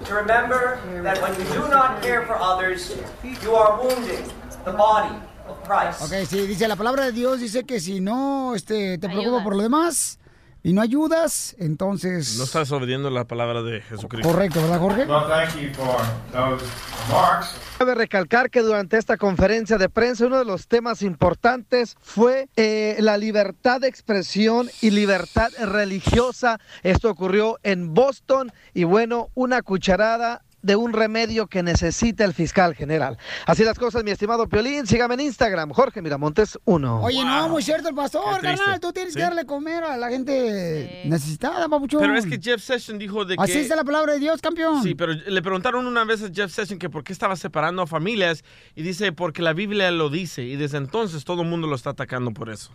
[0.05, 4.25] to remember that when you do not care for others, you are wounding
[4.65, 5.15] the body
[5.47, 6.03] of Christ.
[6.03, 9.55] Ok, sí, dice la palabra de Dios, dice que si no este, te preocupas por
[9.55, 10.19] lo demás
[10.63, 12.37] y no ayudas, entonces...
[12.39, 14.29] No estás obedeciendo la palabra de Jesucristo.
[14.29, 15.05] Correcto, ¿verdad, Jorge?
[15.05, 15.97] Well, thank you for
[16.33, 16.65] those
[17.09, 17.55] remarks.
[17.79, 22.97] Cabe recalcar que durante esta conferencia de prensa uno de los temas importantes fue eh,
[23.01, 26.61] la libertad de expresión y libertad religiosa.
[26.85, 32.75] Esto ocurrió en Boston y bueno, una cucharada de un remedio que necesita el fiscal
[32.75, 33.19] general.
[33.47, 34.87] Así las cosas, mi estimado Piolín.
[34.87, 37.03] Sígame en Instagram, Jorge Miramontes 1.
[37.03, 38.81] Oye, no, muy cierto el pastor, carnal.
[38.81, 39.19] Tú tienes Sí.
[39.19, 42.01] que darle comer a la gente necesitada, papuchón.
[42.01, 43.43] Pero es que Jeff Sessions dijo de que...
[43.43, 44.83] Así dice la palabra de Dios, campeón.
[44.83, 47.87] Sí, pero le preguntaron una vez a Jeff Sessions que por qué estaba separando a
[47.87, 48.45] familias
[48.75, 51.91] y dice porque la Biblia lo dice y desde entonces todo el mundo lo está
[51.91, 52.71] atacando por eso.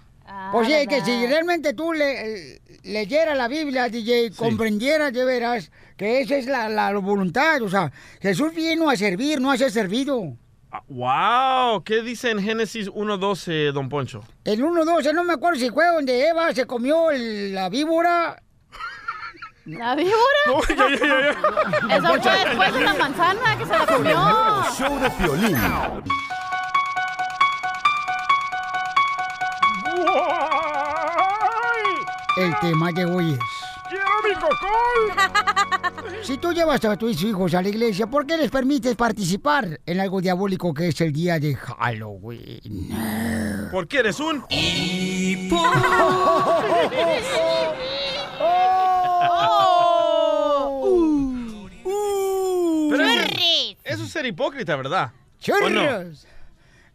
[0.53, 6.21] Oye, que si realmente tú le, eh, leyeras la Biblia, DJ, comprendieras de veras que
[6.21, 7.61] esa es la, la voluntad.
[7.63, 7.91] O sea,
[8.21, 10.37] Jesús vino a servir, no a ser servido.
[10.89, 11.83] ¡Wow!
[11.83, 14.23] ¿Qué dice en Génesis 1.12, don Poncho?
[14.43, 18.41] El 1-12, no me acuerdo si fue donde Eva se comió el- la víbora.
[19.65, 20.13] ¿La víbora?
[21.89, 24.63] Eso fue después de la manzana que se la comió.
[24.77, 25.57] Show de Piolín.
[32.37, 33.56] El tema de hoy es...
[36.23, 39.99] Si tú llevas a tus hijos a la iglesia, ¿por qué les permites participar en
[39.99, 42.89] algo diabólico que es el día de Halloween?
[43.71, 44.43] Porque eres un...
[52.89, 53.35] Pero eso,
[53.83, 55.11] eso es ser hipócrita, ¿verdad?
[55.39, 56.27] ¡Churros!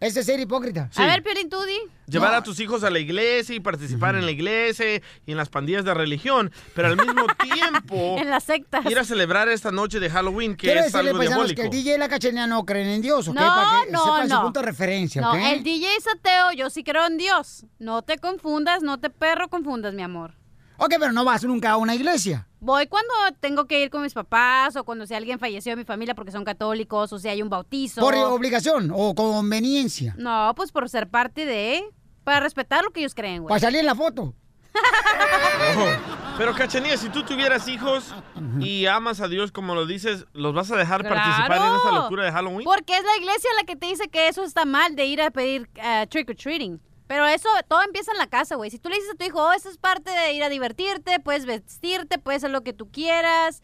[0.02, 0.88] Ese es ser hipócrita.
[0.90, 1.00] Sí.
[1.00, 1.78] A ver, Piolín, tú di.
[2.06, 5.48] Llevar a tus hijos a la iglesia y participar en la iglesia y en las
[5.48, 8.84] pandillas de religión, pero al mismo tiempo En las sectas.
[8.86, 11.54] ir a celebrar esta noche de Halloween que Quiero es decirle, algo diabólico.
[11.62, 13.34] que el DJ y la cachenea no creen en Dios, ¿ok?
[13.36, 14.42] No, Para que no, sepan su no.
[14.42, 15.38] punto de referencia, No, ¿ok?
[15.52, 17.64] el DJ es ateo, yo sí creo en Dios.
[17.78, 20.34] No te confundas, no te perro confundas, mi amor.
[20.78, 22.48] Ok, pero no vas nunca a una iglesia.
[22.64, 25.84] Voy cuando tengo que ir con mis papás o cuando si alguien falleció de mi
[25.84, 28.00] familia porque son católicos o si hay un bautizo.
[28.00, 30.14] Por obligación o conveniencia.
[30.16, 31.82] No, pues por ser parte de...
[32.22, 33.48] Para respetar lo que ellos creen, güey.
[33.48, 34.32] Para salir en la foto.
[36.38, 38.14] Pero Cachanía, si tú tuvieras hijos
[38.60, 42.24] y amas a Dios como lo dices, ¿los vas a dejar participar en esta locura
[42.26, 42.62] de Halloween?
[42.64, 45.32] Porque es la iglesia la que te dice que eso está mal de ir a
[45.32, 46.80] pedir eh, trick or treating.
[47.12, 48.70] Pero eso todo empieza en la casa, güey.
[48.70, 51.20] Si tú le dices a tu hijo, oh, eso es parte de ir a divertirte,
[51.20, 53.60] puedes vestirte, puedes hacer lo que tú quieras.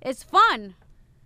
[0.00, 0.76] Es fun.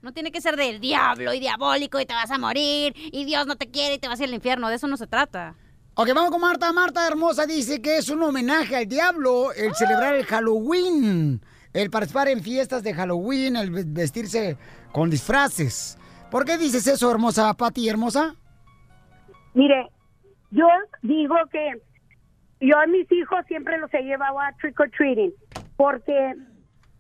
[0.01, 3.47] No tiene que ser del diablo y diabólico y te vas a morir y Dios
[3.47, 4.71] no te quiere y te vas a ir al infierno.
[4.71, 5.57] De eso no se trata.
[5.93, 6.73] Ok, vamos con Marta.
[6.73, 11.43] Marta hermosa dice que es un homenaje al diablo el celebrar el Halloween,
[11.75, 14.57] el participar en fiestas de Halloween, el ve- vestirse
[14.91, 15.99] con disfraces.
[16.31, 18.37] ¿Por qué dices eso, hermosa Pati, hermosa?
[19.53, 19.91] Mire,
[20.51, 20.67] yo
[21.03, 21.81] digo que
[22.61, 25.33] yo a mis hijos siempre los he llevado a trick or treating
[25.77, 26.35] porque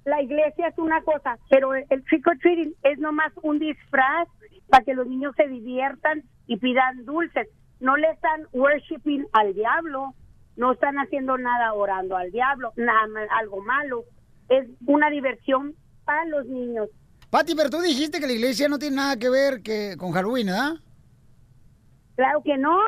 [0.04, 4.28] la iglesia es una cosa, pero el trick or treating es nomás un disfraz
[4.68, 7.48] para que los niños se diviertan y pidan dulces.
[7.80, 10.14] No le están worshiping al diablo,
[10.56, 13.06] no están haciendo nada orando al diablo, nada
[13.38, 14.04] algo malo.
[14.48, 15.74] Es una diversión
[16.04, 16.88] para los niños.
[17.30, 20.46] Pati, pero tú dijiste que la iglesia no tiene nada que ver que con Halloween,
[20.46, 20.74] ¿verdad?
[22.16, 22.78] Claro que no.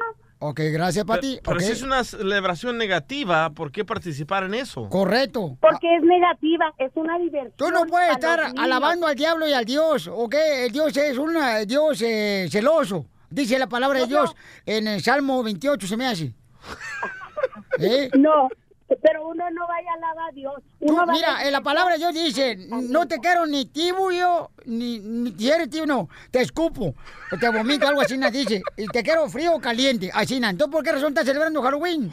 [0.42, 1.38] Ok, gracias, Pati.
[1.44, 1.62] Pero Ok.
[1.62, 4.88] si es una celebración negativa, ¿por qué participar en eso?
[4.88, 5.58] Correcto.
[5.60, 7.52] Porque es negativa, es una diversión.
[7.56, 10.34] Tú no puedes estar alabando al diablo y al Dios, ¿ok?
[10.64, 11.36] El Dios es un
[11.66, 13.04] Dios eh, celoso.
[13.28, 14.34] Dice la palabra de Dios
[14.64, 16.32] en el Salmo 28, se me hace.
[17.78, 18.10] ¿Eh?
[18.18, 18.48] No,
[19.02, 20.54] pero uno no vaya a alabar a Dios.
[20.80, 25.32] Uno mira, a- en la palabra Dios dice, no te quiero ni tibio, ni, ni
[25.32, 26.94] si eres tibio, no, te escupo,
[27.32, 30.50] o te vomito, algo así, nos dice, y te quiero frío o caliente, así, na.
[30.50, 32.10] entonces, ¿por qué razón estás celebrando Halloween?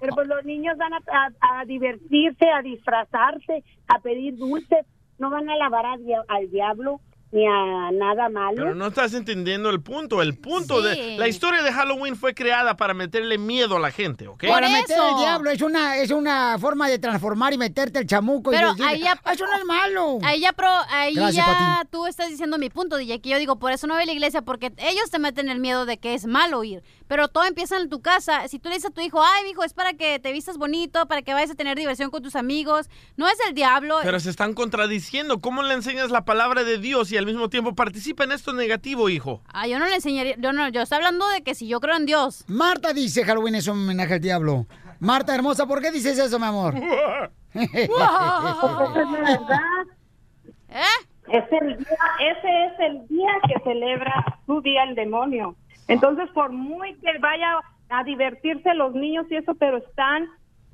[0.00, 4.86] Pero pues los niños van a, a- a divertirse, a disfrazarse, a pedir dulces.
[5.18, 7.00] No van a alabar al diablo
[7.30, 8.56] ni a nada malo.
[8.56, 10.22] Pero no estás entendiendo el punto.
[10.22, 10.88] El punto Sí.
[10.88, 14.44] de la historia de Halloween fue creada para meterle miedo a la gente, ¿ok?
[14.48, 18.50] Para meter el diablo, es una, es una forma de transformar y meterte el chamuco
[18.50, 20.18] Pero y decir, ahí ya- "Ah, eso no es malo.
[20.22, 23.58] Ahí ya, pro, ahí Gracias, ya tú estás diciendo mi punto, DJ, que yo digo,
[23.58, 26.14] por eso no voy a la iglesia, porque ellos te meten el miedo de que
[26.14, 26.82] es malo ir.
[27.08, 28.48] Pero todo empieza en tu casa.
[28.48, 31.06] Si tú le dices a tu hijo, ay, hijo, es para que te vistas bonito,
[31.06, 33.98] para que vayas a tener diversión con tus amigos, no es el diablo.
[34.02, 35.40] Pero se están contradiciendo.
[35.40, 39.08] ¿Cómo le enseñas la palabra de Dios y al mismo tiempo participa en esto negativo,
[39.08, 39.42] hijo?
[39.52, 41.96] Ah, yo no le enseñaría, yo no, yo estoy hablando de que si yo creo
[41.96, 42.44] en Dios.
[42.48, 44.66] Marta dice Halloween es un homenaje al diablo.
[45.00, 46.74] Marta hermosa, ¿por qué dices eso, mi amor?
[46.74, 47.68] Verdad.
[51.30, 55.56] Es el día, ese es el día que celebra su día el demonio.
[55.86, 57.60] Entonces, por muy que vaya
[57.90, 60.26] a divertirse los niños y eso, pero están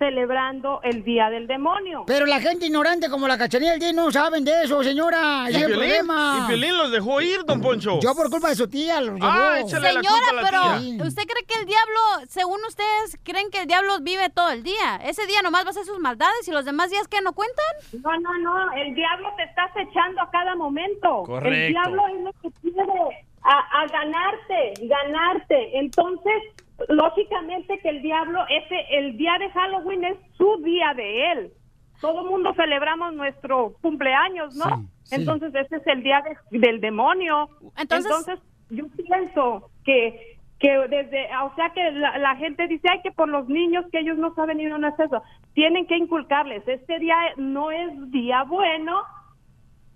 [0.05, 2.05] celebrando el día del demonio.
[2.07, 5.47] Pero la gente ignorante como la cachanilla del día no saben de eso, señora.
[5.49, 5.79] ¿Y es el Piolín?
[5.79, 6.39] problema.
[6.43, 8.01] ¿Y Piolín los dejó ir, don Poncho?
[8.01, 9.27] Yo por culpa de su tía los llevó.
[9.27, 11.05] Ah, échale la Señora, culpa a la pero tía.
[11.07, 14.97] ¿usted cree que el diablo, según ustedes, creen que el diablo vive todo el día?
[15.05, 17.65] Ese día nomás va a hacer sus maldades y los demás días que no cuentan.
[18.03, 21.23] No, no, no, el diablo te está acechando a cada momento.
[21.25, 21.49] Correcto.
[21.49, 25.79] El diablo es lo que quiere a, a ganarte, ganarte.
[25.79, 26.43] Entonces,
[26.89, 31.53] lógicamente que el diablo, ese, el día de Halloween es su día de él.
[32.01, 34.65] Todo el mundo celebramos nuestro cumpleaños, ¿no?
[35.05, 35.15] sí.
[35.17, 37.49] Entonces, ese es el día de- del demonio.
[37.77, 38.39] Entonces-
[38.71, 43.29] yo pienso que que desde, o sea que la, la gente dice, ay, que por
[43.29, 45.21] los niños que ellos no saben y no es eso.
[45.53, 49.03] Tienen que inculcarles, este día no es día bueno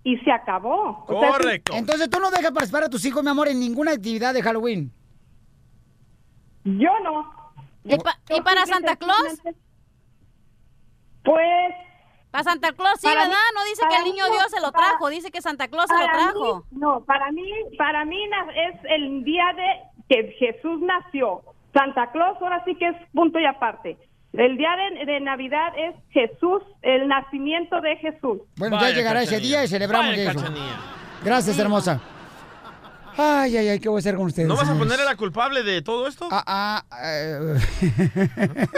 [0.05, 1.05] y se acabó.
[1.09, 1.31] O sea,
[1.71, 4.43] si- Entonces tú no dejas participar a tus hijos, mi amor, en ninguna actividad de
[4.43, 4.93] Halloween.
[6.77, 7.31] Yo no.
[7.85, 9.39] ¿Y, pa- y para Santa Claus?
[11.25, 11.75] Pues...
[12.31, 13.27] Para Santa Claus, sí, ¿verdad?
[13.29, 15.69] mí- no dice que el niño mí Dios se lo para- trajo, dice que Santa
[15.69, 16.57] Claus se lo trajo.
[16.71, 18.23] mí, no, para mí, para mí
[18.55, 21.43] es el día de que Jesús nació.
[21.73, 23.97] Santa Claus ahora sí que es punto y aparte.
[24.35, 28.41] El día de, de Navidad es Jesús, el nacimiento de Jesús.
[28.57, 30.41] Bueno, ya llegará ese día y celebramos Vaya, eso.
[30.41, 30.77] Cachanilla.
[31.25, 32.01] Gracias, hermosa.
[33.21, 34.47] Ay, ay, ay, ¿qué voy a hacer con ustedes?
[34.47, 34.89] ¿No vas a señores?
[34.93, 36.29] poner a la culpable de todo esto?
[36.31, 37.59] Ah, eh,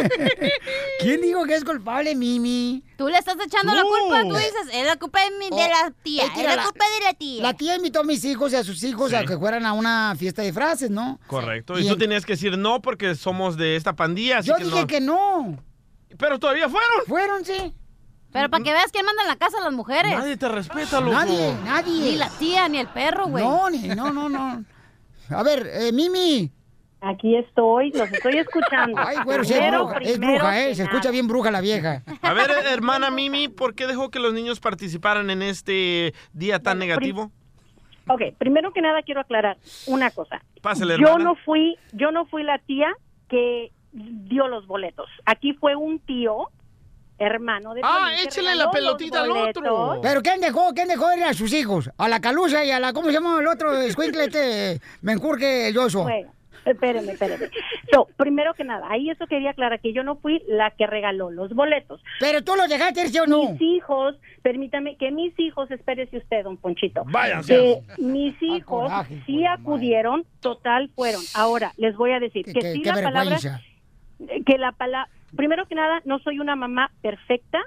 [1.00, 2.82] ¿Quién dijo que es culpable, Mimi?
[2.96, 5.92] Tú le estás echando la culpa, tú dices, es la culpa de, mi- de la
[6.02, 7.42] tía, Oh, Es que la culpa de la tía.
[7.42, 10.14] La tía invitó a mis hijos y a sus hijos a que fueran a una
[10.18, 11.20] fiesta de frases, ¿no?
[11.26, 11.78] Correcto.
[11.78, 14.56] Y Y tú en- tenías que decir no porque somos de esta pandilla, así Yo
[14.56, 14.86] que dije no.
[14.86, 15.62] que no.
[16.18, 17.04] Pero todavía fueron.
[17.06, 17.74] Fueron, sí.
[18.32, 20.12] Pero para que veas quién manda en la casa a las mujeres.
[20.12, 21.12] Nadie te respeta, loco.
[21.12, 22.12] Nadie, nadie.
[22.12, 23.44] Ni la tía, ni el perro, güey.
[23.44, 24.64] No, ni, no, no, no.
[25.30, 26.50] A ver, eh, Mimi.
[27.02, 28.98] Aquí estoy, los estoy escuchando.
[29.06, 30.74] Ay, güero, sí es bruja, es bruja, ¿eh?
[30.74, 32.02] Se escucha bien bruja la vieja.
[32.20, 36.58] A ver, eh, hermana Mimi, ¿por qué dejó que los niños participaran en este día
[36.58, 37.30] tan negativo?
[38.06, 39.56] Ok, primero que nada quiero aclarar
[39.86, 40.42] una cosa.
[40.60, 41.24] Pásale, yo hermana.
[41.24, 42.92] no fui, yo no fui la tía
[43.28, 45.08] que dio los boletos.
[45.24, 46.50] Aquí fue un tío,
[47.20, 50.00] hermano de Ah, que échale la pelotita al otro.
[50.02, 50.72] ¿Pero quién dejó?
[50.74, 51.90] ¿Quién dejó ir a sus hijos?
[51.98, 54.80] A la calusa y a la, ¿cómo se llama el otro escuincle este?
[55.02, 56.02] Menjurque Yoso.
[56.02, 56.32] Bueno,
[56.64, 57.48] Espéreme, espéreme.
[57.90, 61.30] So, primero que nada, ahí eso quería aclarar que yo no fui la que regaló
[61.30, 62.02] los boletos.
[62.20, 63.52] Pero tú los dejaste, ¿sí o no?
[63.52, 67.02] Mis hijos, permítame, que mis hijos, espérese usted, don Ponchito.
[67.06, 71.22] Vaya, que mis hijos coraje, sí acudieron, total fueron.
[71.34, 73.38] Ahora, les voy a decir Qué- que qué- sí qué la palabra,
[74.46, 77.60] que la palabra, primero que nada, no soy una mamá perfecta,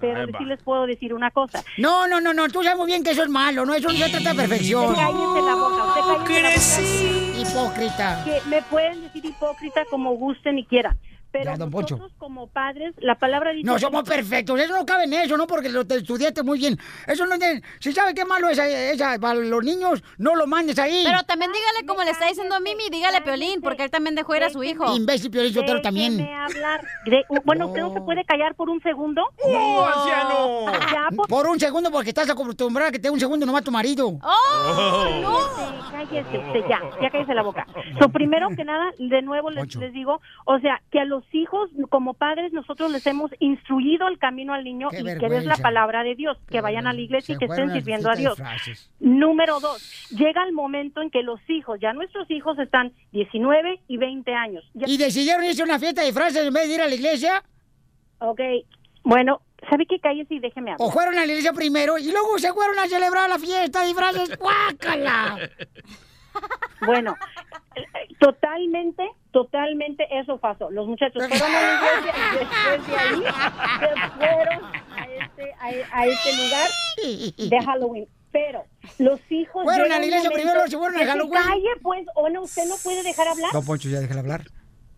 [0.00, 1.62] pero sí les puedo decir una cosa.
[1.76, 3.94] No, no, no, no, tú sabes muy bien que eso es malo, no, eso no
[3.94, 4.86] se trata de perfección.
[4.86, 7.50] Usted cállese la boca, usted cállese la boca.
[7.50, 8.24] Hipócrita.
[8.24, 10.98] Que me pueden decir hipócrita como gusten y quieran.
[11.30, 11.96] Pero Ya, don Poncho.
[11.96, 13.66] nosotros como padres, la palabra dice...
[13.66, 15.46] No que somos perfectos, eso no cabe en eso, ¿no?
[15.46, 16.78] Porque lo te estudiaste muy bien.
[17.06, 17.62] Eso no tiene...
[17.80, 21.02] Si sabe qué malo es esa, esa- para los niños, no lo mandes ahí.
[21.04, 24.14] Pero también dígale como le está diciendo a Mimi, dígale a Piolín, porque él también
[24.14, 24.94] dejó ir a su hijo.
[24.96, 26.18] Imbécil, Piolín Sotelo también.
[26.20, 26.80] Hablar.
[27.04, 29.22] De- bueno, ¿usted no se puede callar por un segundo?
[29.44, 30.72] ¡Oh, anciano!
[30.90, 31.28] Ya, por...
[31.28, 34.18] Por un segundo, porque estás acostumbrada a que te dé un segundo nomás tu marido.
[34.22, 35.90] ¡Oh, no!
[35.90, 37.66] Cállese usted, ya, ya cállese la boca.
[38.00, 41.70] So, primero que nada, de nuevo les, les digo, o sea, que a los hijos,
[41.90, 45.56] como padres, nosotros les hemos instruido el camino al niño Qué y que es la
[45.56, 48.38] palabra de Dios, que vayan a la iglesia y que estén sirviendo a Dios.
[49.00, 53.96] Número dos, llega el momento en que los hijos, ya nuestros hijos están 19 y
[53.96, 54.64] 20 años.
[54.74, 56.94] Ya- ¿Y decidieron irse a una fiesta de frases en vez de ir a la
[56.94, 57.42] iglesia?
[58.20, 58.40] Ok,
[59.04, 59.40] bueno,
[59.70, 59.98] ¿sabe qué?
[60.00, 60.88] Cállese y déjeme hablar.
[60.88, 63.94] ¿O fueron a la iglesia primero y luego se fueron a celebrar la fiesta de
[63.94, 64.38] frases?
[64.38, 65.38] ¡Guácala!
[66.86, 67.16] Bueno,
[68.20, 69.02] totalmente,
[69.32, 70.70] totalmente eso pasó.
[70.70, 73.22] Los muchachos fueron a la iglesia y después de ahí
[73.80, 76.68] se fueron a este, a, a este lugar
[77.50, 78.08] de Halloween.
[78.30, 78.64] Pero
[78.98, 79.64] los hijos...
[79.64, 81.42] Fueron a la iglesia primero, se fueron a Halloween.
[81.42, 83.50] calle, pues, o no, usted no puede dejar hablar.
[83.52, 84.44] Don Poncho, ya déjala hablar.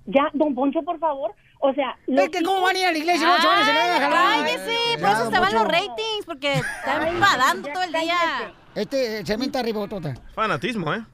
[0.06, 1.32] Ya, don Poncho, por favor.
[1.60, 4.10] O sea, Es que cómo van a ir a la iglesia no se van a.
[4.10, 8.52] Cállese, por eso van los ratings, porque están enfadando todo el día.
[8.74, 10.14] Este se mienta arriba, tota.
[10.34, 11.04] Fanatismo, ¿eh?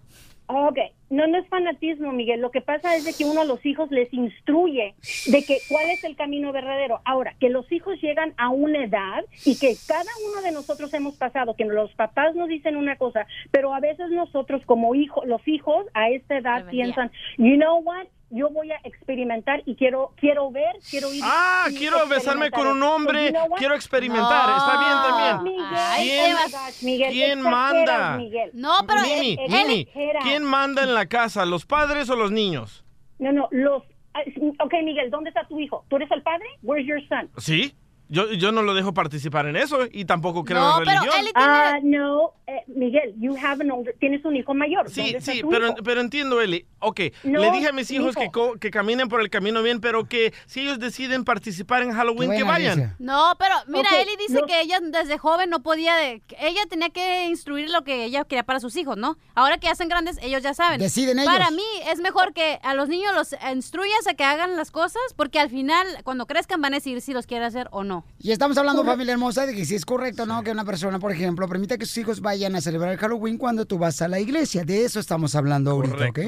[0.48, 0.78] Ok,
[1.10, 2.40] no, no es fanatismo, Miguel.
[2.40, 4.94] Lo que pasa es de que uno a los hijos les instruye
[5.26, 7.00] de que cuál es el camino verdadero.
[7.04, 11.16] Ahora, que los hijos llegan a una edad y que cada uno de nosotros hemos
[11.16, 15.46] pasado, que los papás nos dicen una cosa, pero a veces nosotros como hijos, los
[15.48, 20.50] hijos a esta edad piensan, you know what, yo voy a experimentar y quiero quiero
[20.50, 21.22] ver, quiero ir.
[21.24, 23.58] Ah, y quiero besarme con un hombre, So, you know what?
[23.58, 25.42] quiero experimentar, está bien también.
[25.56, 28.16] Miguel, ¿Quién, oh Miguel, quién manda?
[28.16, 28.50] Miguel.
[28.54, 29.88] No, pero Mimi, él Mimi.
[30.22, 32.84] ¿quién manda en la casa, los padres o los niños?
[33.18, 33.82] No, no, los...
[34.14, 34.20] ah,
[34.60, 35.84] Ok, Miguel, ¿dónde está tu hijo?
[35.88, 36.44] ¿Tú eres el padre?
[36.62, 37.30] Where's your son?
[37.38, 37.74] Sí,
[38.08, 41.26] yo, yo no lo dejo participar en eso y tampoco creo no, en religión.
[41.34, 44.88] Ah, no, eh, Miguel, you have an older, tienes un hijo mayor.
[44.90, 45.76] Sí, ¿Dónde está sí, pero, hijo?
[45.84, 46.66] pero entiendo, Eli.
[46.78, 48.20] Ok, No, le dije a mis hijos hijo.
[48.20, 51.92] que, co- que caminen por el camino bien, pero que si ellos deciden participar en
[51.92, 52.94] Halloween, que vayan.
[53.00, 57.26] No, pero mira, Eli dice que ella desde joven no podía, de- ella tenía que
[57.26, 59.16] instruir lo que ella quería para sus hijos, ¿no?
[59.34, 60.78] Ahora que ya son grandes, ellos ya saben.
[60.78, 61.32] Deciden ellos.
[61.32, 65.02] Para mí es mejor que a los niños los instruyas a que hagan las cosas,
[65.16, 67.95] porque al final, cuando crezcan, van a decidir si los quiere hacer o no.
[68.18, 70.42] Y estamos hablando, familia hermosa, de que si es correcto, ¿no?
[70.42, 73.64] Que una persona, por ejemplo, permita que sus hijos vayan a celebrar el Halloween cuando
[73.66, 74.64] tú vas a la iglesia.
[74.64, 76.18] De eso estamos hablando ahorita, ¿ok?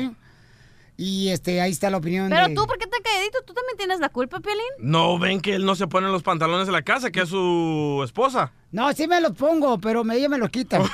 [1.01, 2.55] Y este, ahí está la opinión Pero de...
[2.57, 3.39] tú, ¿por qué te calladito?
[3.47, 4.65] ¿Tú también tienes la culpa, Piolín?
[4.81, 8.01] No ven que él no se pone los pantalones de la casa, que es su
[8.05, 8.51] esposa.
[8.73, 10.81] No, sí me los pongo, pero me- ella me los quita.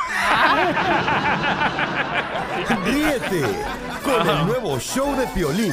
[2.85, 3.43] Ríete
[4.05, 5.73] con el nuevo show de Piolín.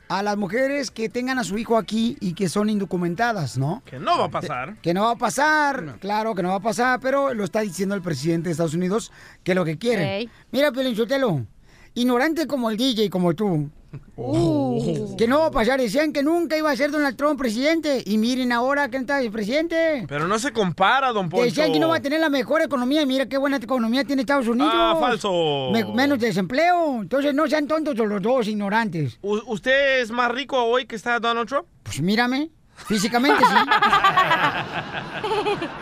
[0.09, 3.83] a las mujeres que tengan a su hijo aquí y que son indocumentadas, ¿no?
[3.85, 4.77] Que no va a pasar.
[4.81, 7.97] Que no va a pasar, claro que no va a pasar, pero lo está diciendo
[7.97, 9.11] el presidente de Estados Unidos
[9.43, 10.31] que lo que quiere.
[10.53, 11.49] Mira, Pelinchotelo,
[11.95, 13.69] ignorante como el DJ, como tú.
[14.17, 15.17] Uh.
[15.17, 18.03] Que no va a pasar, decían que nunca iba a ser Donald Trump presidente.
[18.07, 20.05] Y miren ahora que está el presidente.
[20.09, 21.45] Pero no se compara, don Poncho.
[21.45, 23.05] Decían que no va a tener la mejor economía.
[23.07, 24.73] Mira qué buena economía tiene Estados Unidos.
[24.75, 25.71] Ah, falso.
[25.73, 27.01] Me- menos desempleo.
[27.03, 29.19] Entonces no sean tontos los dos ignorantes.
[29.23, 31.67] U- ¿Usted es más rico hoy que está Donald Trump?
[31.83, 32.51] Pues mírame.
[32.75, 33.55] Físicamente sí.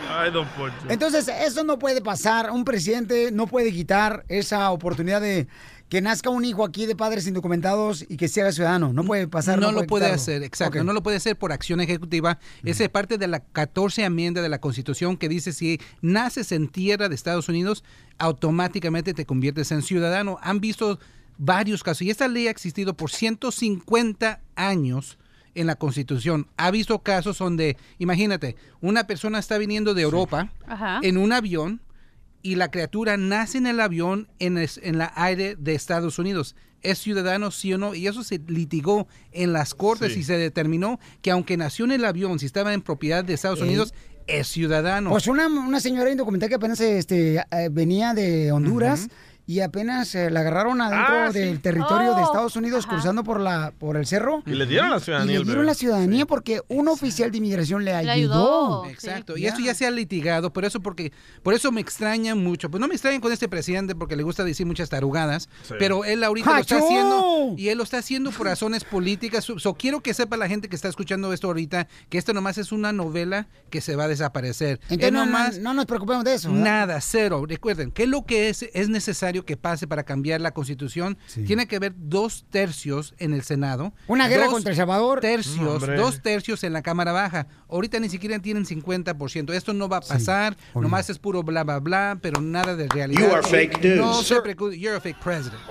[0.09, 0.75] Ay, don Poncho.
[0.89, 2.51] Entonces, eso no puede pasar.
[2.51, 5.47] Un presidente no puede quitar esa oportunidad de
[5.91, 8.93] que nazca un hijo aquí de padres indocumentados y que sea ciudadano.
[8.93, 9.59] No puede pasar.
[9.59, 10.21] No, lo puede quitarlo.
[10.21, 10.85] hacer, exacto.
[10.85, 12.39] No lo puede hacer por acción ejecutiva.
[12.63, 16.69] Esa es parte de la 14 enmienda de la Constitución que dice si naces en
[16.69, 17.83] tierra de Estados Unidos,
[18.19, 20.39] automáticamente te conviertes en ciudadano.
[20.41, 20.97] Han visto
[21.37, 25.17] varios casos y esta ley ha existido por 150 años
[25.55, 26.47] en la Constitución.
[26.55, 30.53] Ha visto casos donde, imagínate, una persona está viniendo de Europa
[31.01, 31.81] en un avión
[32.43, 36.55] y la criatura nace en el avión en, es- en la aire de Estados Unidos.
[36.81, 37.93] ¿Es ciudadano, sí o no?
[37.93, 40.21] Y eso se litigó en las cortes Sí.
[40.21, 43.61] y se determinó que aunque nació en el avión, si estaba en propiedad de Estados.
[43.61, 43.93] Unidos,
[44.27, 45.09] es ciudadano.
[45.11, 49.09] Pues una, una señora indocumentada que apenas este, eh, venía de Honduras
[49.47, 51.39] y apenas eh, la agarraron adentro Ah, sí.
[51.39, 54.43] del territorio de Oh, Estados Unidos cruzando por la por el cerro.
[54.45, 57.37] Y le dieron la Y ciudadanía le al dieron la ciudadanía porque un oficial de
[57.37, 58.85] inmigración le ayudó.
[58.85, 61.11] Exacto, y esto ya se ha litigado, por eso porque
[61.43, 62.69] por eso me extraña mucho.
[62.69, 65.73] Pues no me extraña con este presidente porque le gusta decir muchas tarugadas, Sí.
[65.79, 69.43] pero él ahorita lo está haciendo y él lo está haciendo por razones políticas.
[69.43, 72.57] So, so, quiero que sepa la gente que está escuchando esto ahorita que esto nomás
[72.57, 74.79] es una novela que se va a desaparecer.
[74.89, 76.49] Entonces no, no- nomás no nos preocupemos de eso.
[76.49, 76.63] ¿verdad?
[76.63, 77.45] Nada, cero.
[77.47, 81.17] Recuerden, ¿qué es lo que es, es necesario que pase para cambiar la constitución?
[81.45, 83.93] Tiene que haber dos tercios en el Senado.
[84.07, 85.19] Una guerra dos contra El Salvador.
[85.21, 85.97] Tercios, Hombre.
[85.97, 87.47] dos tercios en la Cámara Baja.
[87.69, 89.53] Ahorita ni siquiera tienen 50%.
[89.53, 93.21] Esto no va a pasar, nomás es puro bla, bla, bla, pero nada de realidad.
[93.21, 93.97] You are fake news.
[93.97, 95.61] No se preocupe, you're a fake president.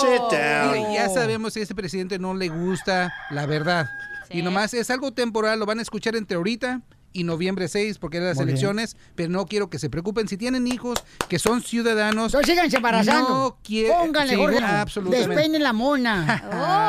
[0.00, 0.72] Sit down.
[0.72, 3.88] Mire, ya sabemos que a este presidente no le gusta la verdad.
[4.30, 6.80] Y nomás es algo temporal, lo van a escuchar entre ahorita
[7.12, 8.56] y noviembre 6 porque eran las Muy bien.
[8.56, 10.28] elecciones, pero no quiero que se preocupen.
[10.28, 10.98] Si tienen hijos
[11.28, 13.28] que son ciudadanos, Entonces síganse embarazando.
[13.28, 13.98] No quiero.
[13.98, 15.28] Pónganle, Jorge, absolutamente.
[15.28, 16.42] despeinen la mona.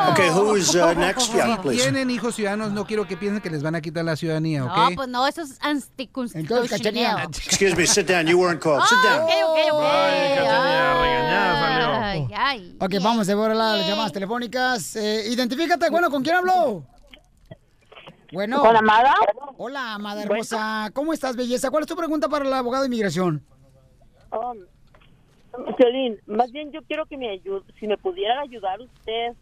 [0.14, 1.32] Okay, who's uh, next?
[1.34, 1.82] Yeah, si please.
[1.82, 4.76] tienen hijos ciudadanos, no quiero que piensen que les van a quitar la ciudadanía, ¿ok?
[4.76, 7.28] No, pues no, eso es anticonstitucional.
[7.46, 8.26] Excuse me, sit down.
[8.26, 8.82] You weren't called.
[8.88, 9.22] Sit Ah, down.
[9.24, 9.82] ok, ok, ok.
[9.84, 12.04] Ay, Cachanilla, regañada salió.
[12.04, 12.76] Ay, ay.
[12.80, 14.96] Ok, vamos a ver las llamadas telefónicas.
[14.96, 16.84] Eh, identifícate, bueno, ¿con quién hablo?
[18.34, 18.60] Bueno.
[18.60, 19.14] ¿Con Amada?
[19.56, 20.90] Hola, Amada hermosa.
[20.92, 21.70] ¿Cómo estás, belleza?
[21.70, 23.44] ¿Cuál es tu pregunta para el abogado de inmigración?
[24.32, 24.58] Um,
[26.26, 29.34] más bien yo quiero que me ayude, si me pudieran ayudar usted,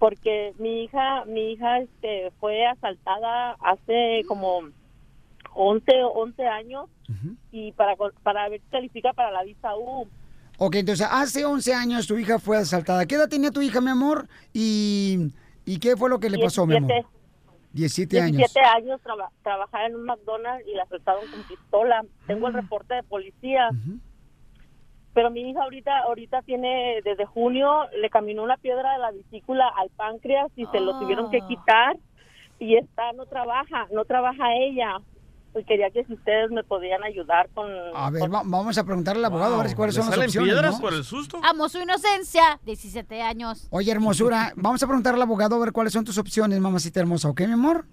[0.00, 4.62] porque mi hija, mi hija este, fue asaltada hace como
[5.54, 5.84] 11,
[6.14, 6.86] 11 años
[7.52, 10.08] y para, para ver si califica para la visa U.
[10.58, 13.06] Ok, entonces hace 11 años tu hija fue asaltada.
[13.06, 14.26] ¿Qué edad tenía tu hija, mi amor?
[14.52, 15.32] ¿Y,
[15.64, 16.90] y qué fue lo que le pasó, mi amor?
[17.74, 18.36] 17 años.
[18.36, 22.04] 17 años traba- trabajaba en un McDonald's y la asaltaron con pistola.
[22.26, 23.68] Tengo el reporte de policía.
[25.12, 29.68] Pero mi hija ahorita ahorita tiene, desde junio, le caminó una piedra de la vesícula
[29.76, 31.96] al páncreas y se lo tuvieron que quitar.
[32.58, 34.96] Y está, no trabaja, no trabaja ella.
[35.56, 37.66] Y quería que si ustedes me podían ayudar con...
[37.94, 40.28] A ver, va- vamos a preguntarle al abogado a ver cuáles ¿Le son las salen
[40.28, 40.52] opciones.
[40.52, 40.80] piedras ¿no?
[40.80, 41.40] por el susto?
[41.44, 43.68] Amo su inocencia, 17 años.
[43.70, 47.28] Oye, hermosura, vamos a preguntarle al abogado a ver cuáles son tus opciones, mamacita hermosa,
[47.28, 47.84] ¿ok, mi amor?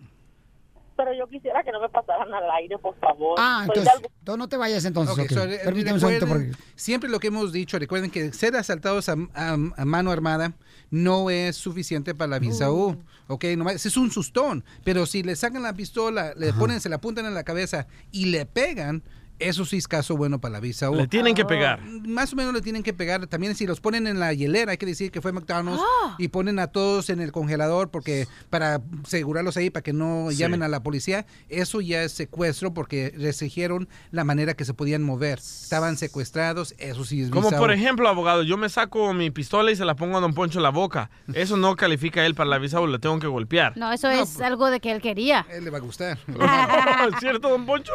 [1.04, 3.36] Pero yo quisiera que no me pasaran al aire, por favor.
[3.40, 3.92] Ah, entonces,
[4.38, 5.32] no te vayas entonces, Ok, ok.
[5.32, 6.64] so, re- Permíteme un segundito recuerden, porque...
[6.76, 10.54] Siempre lo que hemos dicho, recuerden que ser asaltados a, a- a mano armada
[10.92, 13.02] no es suficiente para la visa U.
[13.28, 14.64] Ok, nomás es un sustón.
[14.84, 18.26] Pero si le sacan la pistola, le ponen, se la apuntan en la cabeza y
[18.26, 19.02] le pegan,
[19.42, 20.96] eso sí es caso bueno para la visa U.
[20.96, 21.82] Le tienen que pegar.
[22.08, 23.28] Más o menos le tienen que pegar.
[23.28, 26.16] También si los ponen en la hielera, hay que decir que fue McDonald's Ah.
[26.18, 30.38] y ponen a todos en el congelador porque para asegurarlos ahí para que no Sí.
[30.38, 35.04] llamen a la policía, eso ya es secuestro porque restringieron la manera que se podían
[35.04, 35.40] mover.
[35.40, 37.74] Estaban secuestrados, eso sí es Como por U.
[37.74, 40.64] ejemplo, abogado, yo me saco mi pistola y se la pongo a Don Poncho en
[40.64, 41.10] la boca.
[41.34, 43.76] Eso no califica a él para la visa o le tengo que golpear.
[43.78, 45.46] No, eso es algo de que él quería.
[45.50, 46.18] él le va a gustar.
[46.28, 47.94] ¿Es cierto, Don Poncho?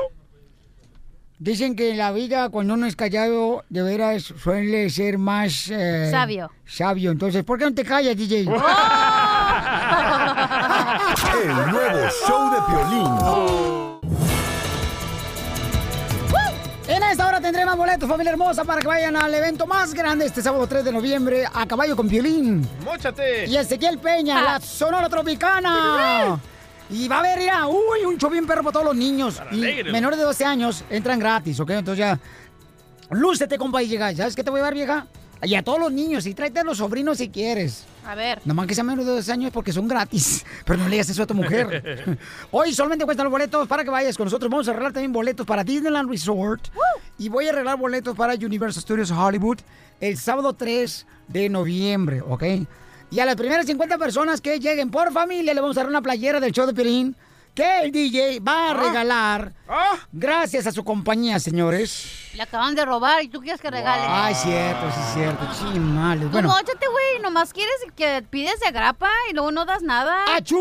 [1.39, 5.69] Dicen que en la vida, cuando uno es callado, de veras suele ser más...
[5.71, 6.51] eh, Sabio.
[6.65, 7.11] Sabio.
[7.11, 8.41] Entonces, ¿por qué no te callas, DJ?
[8.47, 8.51] El
[11.71, 13.13] nuevo show de Piolín.
[16.89, 20.25] En esta hora tendré más boletos, familia hermosa, para que vayan al evento más grande
[20.25, 22.67] este sábado 3 de noviembre a Caballo con Violín.
[22.85, 23.47] ¡Móchate!
[23.47, 26.39] Y Ezequiel Peña, la Sonora Tropicana.
[26.91, 29.43] Y va a haber, mira, uy, un show bien perro para todos los niños.
[29.51, 29.61] Y
[29.91, 31.71] menores de 12 años entran gratis, ¿ok?
[31.71, 32.21] Entonces ya,
[33.11, 34.15] lúcete, compa, y llega.
[34.15, 35.07] ¿Sabes qué te voy a dar, vieja?
[35.43, 37.85] Y a todos los niños, y tráete a los sobrinos si quieres.
[38.07, 38.41] A ver.
[38.45, 40.47] Nomás que sean menos de 12 años porque son gratis.
[40.65, 42.19] Pero no le digas eso a tu mujer.
[42.51, 44.51] Hoy solamente cuestan los boletos para que vayas con nosotros.
[44.51, 46.69] Vamos a arreglar también boletos para Disneyland Resort.
[47.19, 49.59] Y voy a arreglar boletos para Universal Studios Hollywood
[50.01, 52.45] el sábado 3 de noviembre, ¿ok?
[53.11, 56.03] Y a las primeras 50 personas que lleguen por familia le vamos a dar una
[56.03, 57.17] playera del show de Pirín
[57.55, 59.55] que el DJ va a regalar
[60.13, 62.29] gracias a su compañía, señores.
[62.35, 64.03] Le acaban de robar y tú quieres que regale.
[64.07, 65.47] Ay, cierto, sí, cierto.
[65.59, 66.25] Chimales.
[66.25, 67.23] Tú Bueno, móchate, güey.
[67.23, 70.23] Nomás quieres que pides de grapa y luego no das nada.
[70.37, 70.59] ¡Achú!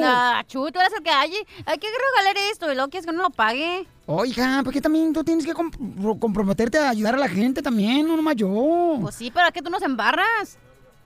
[0.00, 0.06] No,
[0.38, 1.34] achú, tú eres el que hay.
[1.66, 3.86] Hay que regalar esto y luego quieres que uno lo pague.
[4.06, 8.16] Oiga, porque también tú tienes que comp- comprometerte a ayudar a la gente también, no
[8.16, 8.96] nomás yo.
[9.02, 10.56] Pues sí, pero es que tú nos embarras.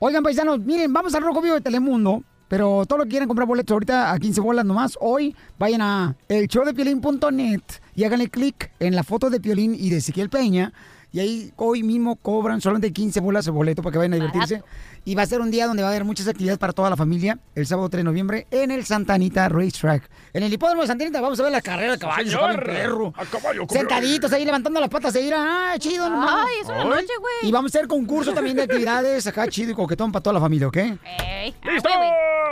[0.03, 2.24] Oigan, paisanos, miren, vamos al Rojo Vivo de Telemundo.
[2.48, 6.16] Pero todo lo que quieran comprar boletos ahorita a 15 bolas nomás, hoy vayan a
[6.26, 7.61] elshowdepiolín.net
[7.94, 10.72] y háganle clic en la foto de Piolín y de Ezequiel Peña.
[11.13, 14.63] Y ahí hoy mismo cobran solamente 15 bolas el boleto para que vayan a divertirse.
[15.05, 16.97] Y va a ser un día donde va a haber muchas actividades para toda la
[16.97, 20.09] familia el sábado 3 de noviembre en el Santa Anita Racetrack.
[20.33, 22.51] En el hipódromo de Santa Anita vamos a ver la carrera de caballos, señor.
[22.51, 23.15] caballo perro.
[23.17, 25.73] A caballo, Sentaditos ahí levantando las patas de ira.
[25.73, 26.05] Ah, chido.
[26.07, 27.49] Ay, es una noche, güey.
[27.49, 30.41] Y vamos a hacer concurso también de actividades acá chido y coquetón para toda la
[30.41, 30.77] familia, ¿ok?
[30.77, 31.89] Ey, ¡Listo!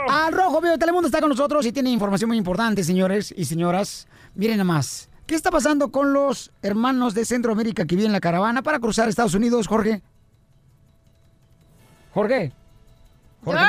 [0.09, 3.45] Al Rojo Vivo de Telemundo está con nosotros y tiene información muy importante, señores y
[3.45, 4.07] señoras.
[4.35, 5.08] Miren nada más.
[5.29, 9.07] ¿Qué está pasando con los hermanos de Centroamérica que viven en la caravana para cruzar
[9.07, 10.01] Estados Unidos, Jorge?
[12.15, 12.51] Jorge.
[13.43, 13.61] Jorge.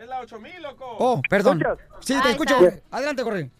[0.00, 0.96] Es la 8000, loco.
[0.98, 1.60] Oh, perdón.
[1.60, 1.88] ¿Escuchas?
[2.00, 2.54] Sí, Ahí te escucho.
[2.54, 2.64] está.
[2.64, 2.82] Jorge.
[2.90, 3.50] Adelante, Jorge.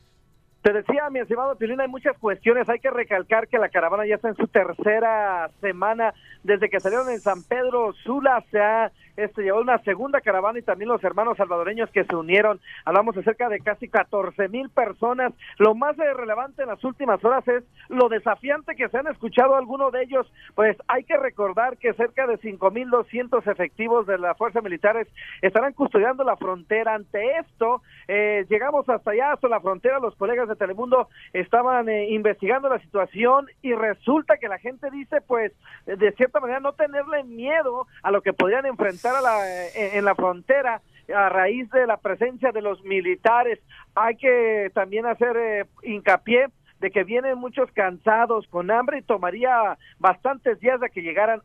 [0.62, 2.66] Te decía, mi estimado Piolín, hay muchas cuestiones.
[2.70, 6.14] Hay que recalcar que la caravana ya está en su tercera semana.
[6.42, 10.62] Desde que salieron en San Pedro Sula, se ha este, llevado una segunda caravana y
[10.62, 12.60] también los hermanos salvadoreños que se unieron.
[12.84, 15.32] Hablamos de cerca de casi 14 mil personas.
[15.58, 19.56] Lo más eh, relevante en las últimas horas es lo desafiante que se han escuchado
[19.56, 20.32] algunos de ellos.
[20.54, 25.08] Pues hay que recordar que cerca de 5.200 efectivos de las fuerzas militares
[25.42, 26.94] estarán custodiando la frontera.
[26.94, 29.98] Ante esto, eh, llegamos hasta allá, hasta la frontera.
[29.98, 35.20] Los colegas de Telemundo estaban eh, investigando la situación y resulta que la gente dice,
[35.20, 35.52] pues,
[35.84, 40.04] de cierta manera, no tenerle miedo a lo que podrían enfrentar a la, eh, en
[40.04, 40.80] la frontera
[41.14, 43.58] a raíz de la presencia de los militares.
[43.94, 46.46] Hay que también hacer eh, hincapié
[46.80, 51.42] de que vienen muchos cansados, con hambre y tomaría bastantes días de que llegaran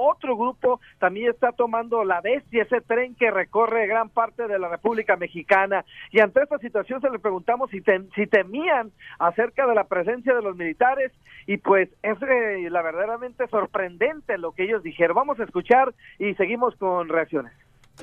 [0.00, 4.68] otro grupo también está tomando la bestia, ese tren que recorre gran parte de la
[4.68, 5.84] República Mexicana.
[6.10, 10.34] Y ante esta situación se le preguntamos si, tem- si temían acerca de la presencia
[10.34, 11.12] de los militares
[11.46, 15.14] y pues es eh, la verdaderamente sorprendente lo que ellos dijeron.
[15.16, 17.52] Vamos a escuchar y seguimos con reacciones.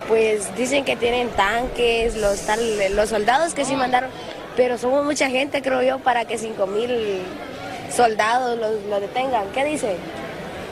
[0.08, 2.60] Pues dicen que tienen tanques, los, tal,
[2.96, 4.12] los soldados que sí mandaron,
[4.56, 6.92] pero somos mucha gente, creo yo, para que cinco mil
[7.90, 9.46] soldados los, los detengan.
[9.54, 9.98] ¿Qué dice?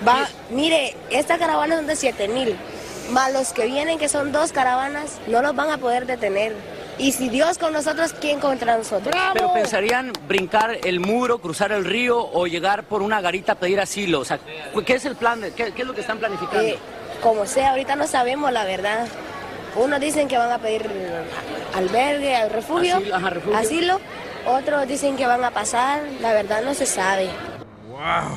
[0.08, 2.56] Va, mire, esta caravana son de siete mil,
[3.12, 6.54] más los que vienen, que son dos caravanas, no los van a poder detener.
[6.98, 9.14] Y si Dios con nosotros, ¿quién contra nosotros?
[9.34, 13.82] Pero pensarían brincar el muro, cruzar el río o llegar por una garita a pedir
[13.82, 14.22] asilo.
[14.22, 14.40] O sea,
[14.86, 15.42] ¿qué es el plan?
[15.42, 16.62] de- ¿Qué, qué es lo que están planificando?
[16.62, 16.78] Eh,
[17.22, 19.08] como sea, ahorita no sabemos la verdad.
[19.76, 20.90] Unos dicen que van a pedir
[21.74, 23.58] albergue, al refugio, Asilo, ajá, refugio.
[23.60, 24.00] asilo.
[24.46, 26.02] Otros dicen que van a pasar.
[26.22, 27.28] La verdad no se sabe.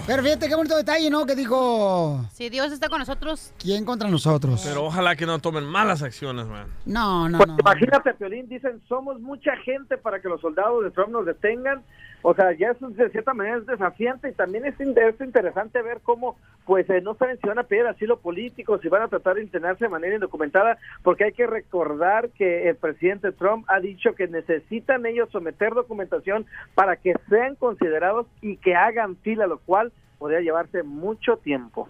[0.07, 1.27] Pero fíjate qué bonito detalle, ¿no?
[1.27, 3.53] Que dijo, Si Dios está con nosotros.
[3.59, 4.63] ¿quién contra nosotros?
[4.65, 6.67] Pero ojalá que no tomen malas acciones, man.
[6.87, 7.57] No, no, Pues no.
[7.61, 11.83] imagínate, Piolín, dicen, somos mucha gente para que los soldados de Trump nos detengan.
[12.23, 16.01] O sea, ya eso de cierta manera es desafiante y también es, es interesante ver
[16.03, 19.37] cómo, pues, eh, no saben si van a pedir asilo político, si van a tratar
[19.37, 24.15] de internarse de manera indocumentada, porque hay que recordar que el presidente Trump ha dicho
[24.15, 29.93] que necesitan ellos someter documentación para que sean considerados y que hagan fila, lo cual
[30.19, 31.89] podría llevarse mucho tiempo.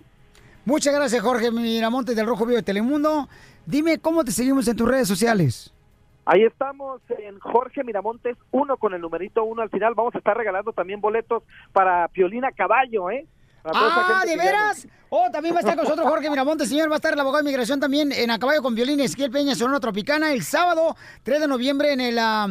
[0.67, 3.29] Muchas gracias, Jorge Miramontes del Rojo Vivo de Telemundo.
[3.65, 5.73] Dime cómo te seguimos en tus redes sociales.
[6.31, 9.95] Ahí estamos en Jorge Miramontes, uno con el numerito uno al final.
[9.95, 13.27] Vamos a estar regalando también boletos para Piolina Caballo, ¿eh?
[13.65, 14.45] Ah, ¿de llame.
[14.45, 14.87] veras?
[15.09, 16.91] Oh, también va a estar con nosotros Jorge Miramontes, señor.
[16.91, 19.55] Va a estar el abogado de inmigración también en A Caballo con Violín, Esquiel Peña,
[19.55, 22.49] Sonora Tropicana, el sábado 3 de noviembre en el, ah,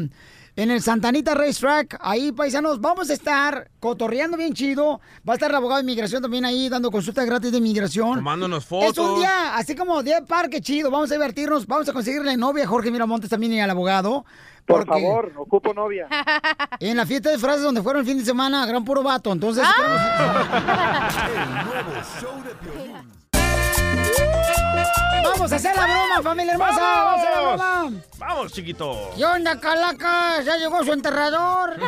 [0.58, 1.98] en el Santanita Racetrack.
[2.02, 5.00] Ahí, paisanos, vamos a estar cotorreando bien chido.
[5.28, 8.16] Va a estar el abogado de inmigración también ahí dando consultas gratis de inmigración.
[8.16, 9.20] Tomándonos Es un fotos.
[9.20, 10.90] día, así como día de parque chido.
[10.92, 11.66] Vamos a divertirnos.
[11.68, 14.26] Vamos a conseguirle novia a Jorge Miramontes también y al abogado.
[14.66, 16.08] Por favor, ocupo novia.
[16.80, 19.32] En la fiesta de frases donde fueron el fin de semana, gran puro vato.
[19.32, 19.64] Entonces,
[25.32, 26.80] Vamos a hacer la broma, familia hermosa.
[26.80, 28.02] Vamos a hacer la broma.
[28.18, 29.12] Vamos, chiquito.
[29.16, 30.46] ¿Qué onda, Calacas?
[30.46, 31.76] Ya llegó su enterrador.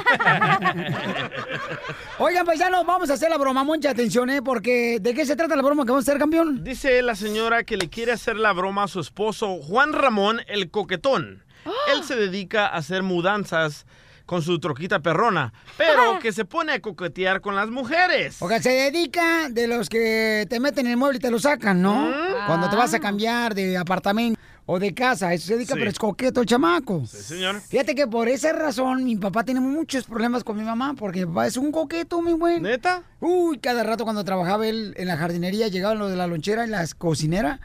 [2.19, 3.63] Oigan, paisanos, vamos a hacer la broma.
[3.63, 4.41] Mucha atención, ¿eh?
[4.41, 6.63] Porque ¿de qué se trata la broma que vamos a hacer, campeón?
[6.63, 10.69] Dice la señora que le quiere hacer la broma a su esposo Juan Ramón el
[10.69, 11.43] Coquetón.
[11.93, 13.85] Él se dedica a hacer mudanzas
[14.29, 18.37] con su troquita perrona, pero que se pone a coquetear con las mujeres.
[18.41, 21.39] O sea, se dedica de los que te meten en el mueble y te lo
[21.39, 22.07] sacan, ¿no?
[22.45, 25.33] Cuando te vas a cambiar de apartamento o de casa.
[25.33, 25.79] Eso se dedica, Sí.
[25.79, 27.01] pero es coqueto el chamaco.
[27.07, 27.59] Sí, señor.
[27.59, 31.25] Fíjate que por esa razón mi papá tiene muchos problemas con mi mamá, porque mi
[31.33, 32.61] papá es un coqueto, mi buen.
[32.61, 33.01] ¿Neta?
[33.21, 36.69] Uy, cada rato cuando trabajaba él en la jardinería, llegaban los de la lonchera y
[36.69, 37.59] las cocineras.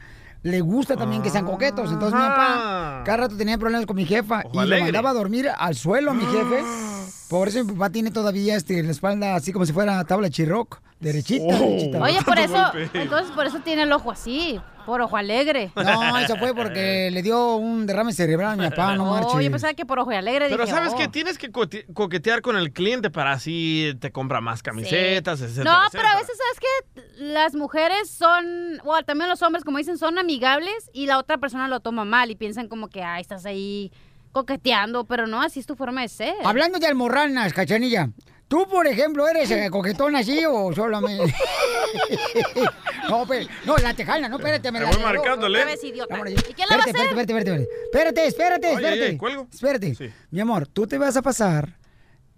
[0.45, 1.91] Le gusta también que sean coquetos.
[1.91, 4.83] Entonces mi papá cada rato tenía problemas con mi jefa Ojo y lo alegre.
[4.85, 6.63] mandaba a dormir al suelo a mi jefe.
[7.29, 10.79] Por eso mi papá tiene todavía este, la espalda así como si fuera tabla chirroc,
[10.99, 11.57] derechita, Oh.
[11.57, 11.99] derechita.
[11.99, 12.89] Oye, por eso, golpe.
[13.01, 14.61] entonces por eso tiene el ojo así.
[14.85, 15.71] Por ojo alegre.
[15.85, 19.43] No, eso fue porque le dio un derrame cerebral a mi papá, no Oh, marche.
[19.43, 20.47] yo pensaba que por ojo alegre.
[20.49, 20.97] Pero dije, ¿sabes oh.
[20.97, 21.07] qué?
[21.07, 26.07] Tienes que coquetear con el cliente para así te compra más camisetas, etcétera, No, pero
[26.07, 27.23] a veces, ¿sabes qué?
[27.23, 31.67] Las mujeres son, o también los hombres, como dicen, son amigables y la otra persona
[31.67, 33.91] lo toma mal y piensan como que, ay, estás ahí
[34.31, 36.33] coqueteando, pero no, así es tu forma de ser.
[36.43, 38.09] Hablando de almorranas, cachanilla.
[38.47, 41.33] ¿Tú, por ejemplo, eres eh, coquetón así o solamente...?
[43.09, 45.65] no, pero, no, la tejana, no, espérate, me Te la voy marcándole.
[45.65, 46.15] Vez, idiota.
[46.29, 47.19] ¿Y quién la va a espérate, hacer?
[47.19, 49.03] espérate, espérate, espérate, espérate, espérate, Oye, espérate.
[49.09, 49.47] oye, ¿cuelgo?
[49.51, 50.13] Espérate.
[50.29, 51.77] Mi amor, tú te vas a pasar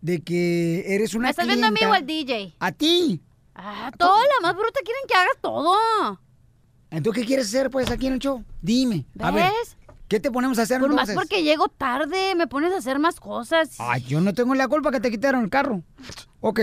[0.01, 2.55] de que eres una ¿Me estás viendo a mí o al DJ?
[2.60, 3.22] A ti.
[3.55, 5.76] Ah, toda la más bruta quieren que haga todo.
[6.89, 8.43] Entonces, ¿qué quieres hacer, pues, aquí en el show?
[8.62, 9.05] Dime.
[9.20, 9.76] A ver, ¿Ves?
[10.08, 11.16] ¿Qué te ponemos a hacer Por más entonces?
[11.16, 13.76] porque llego tarde, me pones a hacer más cosas.
[13.80, 15.84] Ay, yo no tengo la culpa que te quitaron el carro.
[16.41, 16.62] Ok.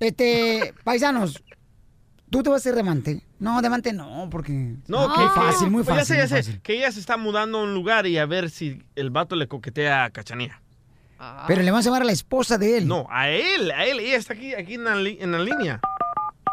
[0.00, 1.42] Este, paisanos,
[2.30, 3.22] ¿tú te vas a hacer demante?
[3.38, 4.52] No, demante no, porque...
[4.86, 6.16] No, muy que, fácil, muy pues fácil.
[6.16, 6.42] Ya muy sé, ya sé.
[6.42, 6.62] fácil.
[6.62, 9.46] Que ella se está mudando a un lugar y a ver si el vato le
[9.48, 10.62] coquetea a Cachanía.
[11.46, 12.86] Pero le vamos a llamar a la esposa de él.
[12.86, 14.00] No, a él, a él.
[14.00, 15.80] Ella está aquí, aquí en, la, li- en la línea.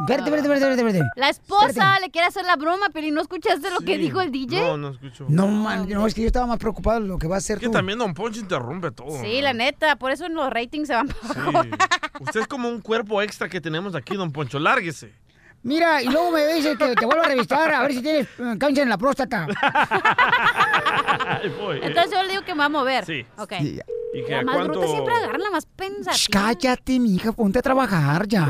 [0.02, 1.10] Espérate, espérate, espérate, espérate, espérate.
[1.20, 2.02] La esposa Espérate.
[2.02, 4.60] le quiere hacer la broma, pero ¿y no escuchaste lo que dijo el DJ?
[4.62, 5.26] No, no escucho.
[5.30, 7.60] No, man, no, es que yo estaba más preocupado de lo que va a hacer
[7.60, 7.72] Que tú.
[7.72, 9.22] también Don Poncho interrumpe todo.
[9.22, 11.70] Sí, la neta, por eso los ratings se van para Sí.
[12.22, 14.58] Usted es como un cuerpo extra que tenemos aquí, Don Poncho.
[14.60, 15.14] Lárguese.
[15.62, 18.56] Mira, y luego me dice que te vuelvo a revisar a ver si tienes eh,
[18.60, 19.48] cáncer en la próstata.
[21.82, 23.06] Entonces yo le digo que me va a mover.
[23.06, 23.26] Sí.
[23.38, 23.54] Ok.
[23.60, 23.80] Sí.
[24.16, 24.92] ¿Y que La a más bruta cuánto?
[24.92, 26.42] siempre agarra la más Shh, pensativa.
[26.54, 28.46] cállate, mija, ponte a trabajar ya.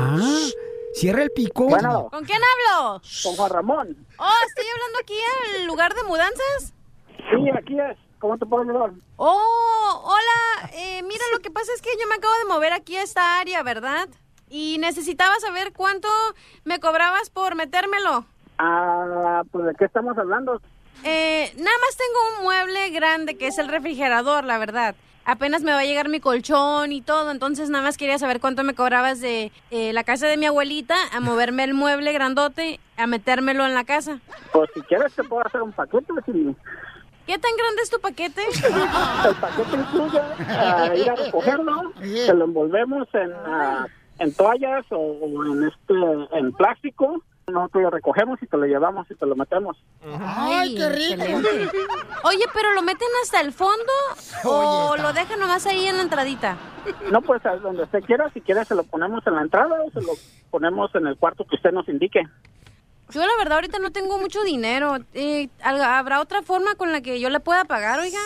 [0.94, 1.68] Cierra el pico.
[1.68, 2.08] Bueno.
[2.10, 3.02] ¿Con quién hablo?
[3.22, 4.06] Con Juan Ramón.
[4.16, 5.14] Oh, estoy hablando aquí
[5.56, 6.72] al lugar de mudanzas.
[7.16, 7.98] Sí, aquí es.
[8.20, 8.90] ¿Cómo te puedo ayudar?
[9.16, 10.70] Oh, hola.
[10.72, 13.40] Eh, mira, lo que pasa es que yo me acabo de mover aquí a esta
[13.40, 14.08] área, ¿verdad?
[14.48, 16.08] Y necesitaba saber cuánto
[16.64, 18.24] me cobrabas por metérmelo.
[18.58, 20.60] Ah, pues ¿de qué estamos hablando?
[21.02, 24.94] Eh, nada más tengo un mueble grande que es el refrigerador, la verdad.
[25.26, 28.62] Apenas me va a llegar mi colchón y todo, entonces nada más quería saber cuánto
[28.62, 33.06] me cobrabas de eh, la casa de mi abuelita a moverme el mueble grandote a
[33.06, 34.20] metérmelo en la casa.
[34.52, 36.12] Pues si quieres te puedo hacer un paquete.
[36.26, 36.54] Si
[37.26, 38.42] ¿Qué tan grande es tu paquete?
[39.28, 43.86] el paquete incluye ah, ir a recogerlo, te lo envolvemos en, ah,
[44.18, 47.22] en toallas o, o en este en plástico.
[47.46, 49.76] Nosotros lo recogemos y te lo llevamos y te lo metemos.
[50.18, 51.22] Ay, qué rico.
[52.24, 53.92] Oye, pero ¿lo meten hasta el fondo
[54.44, 56.56] o lo dejan nomás ahí en la entradita?
[57.10, 59.90] No, pues a donde usted quiera, si quiere se lo ponemos en la entrada o
[59.90, 60.12] se lo
[60.50, 62.22] ponemos en el cuarto que usted nos indique.
[63.10, 64.96] Yo la verdad ahorita no tengo mucho dinero.
[65.12, 68.18] Eh, ¿al- ¿Habrá otra forma con la que yo le pueda pagar, oiga?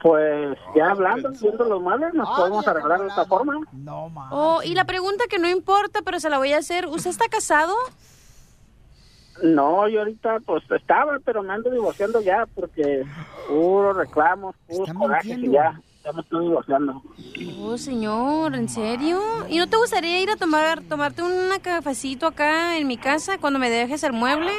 [0.00, 3.54] Pues ya hablando, viendo los males, nos podemos arreglar de esta forma.
[3.72, 4.28] No, ma.
[4.30, 6.86] Oh, y la pregunta que no importa, pero se la voy a hacer.
[6.86, 7.74] ¿Usted está casado?
[9.42, 13.04] No, yo ahorita pues estaba, pero me ando divorciando ya porque
[13.48, 17.02] puro reclamos, puros corajes y ya, ya me estoy divorciando.
[17.60, 19.20] Oh, señor, ¿en serio?
[19.48, 23.58] ¿Y no te gustaría ir a tomar tomarte un cafecito acá en mi casa cuando
[23.58, 24.52] me dejes el mueble?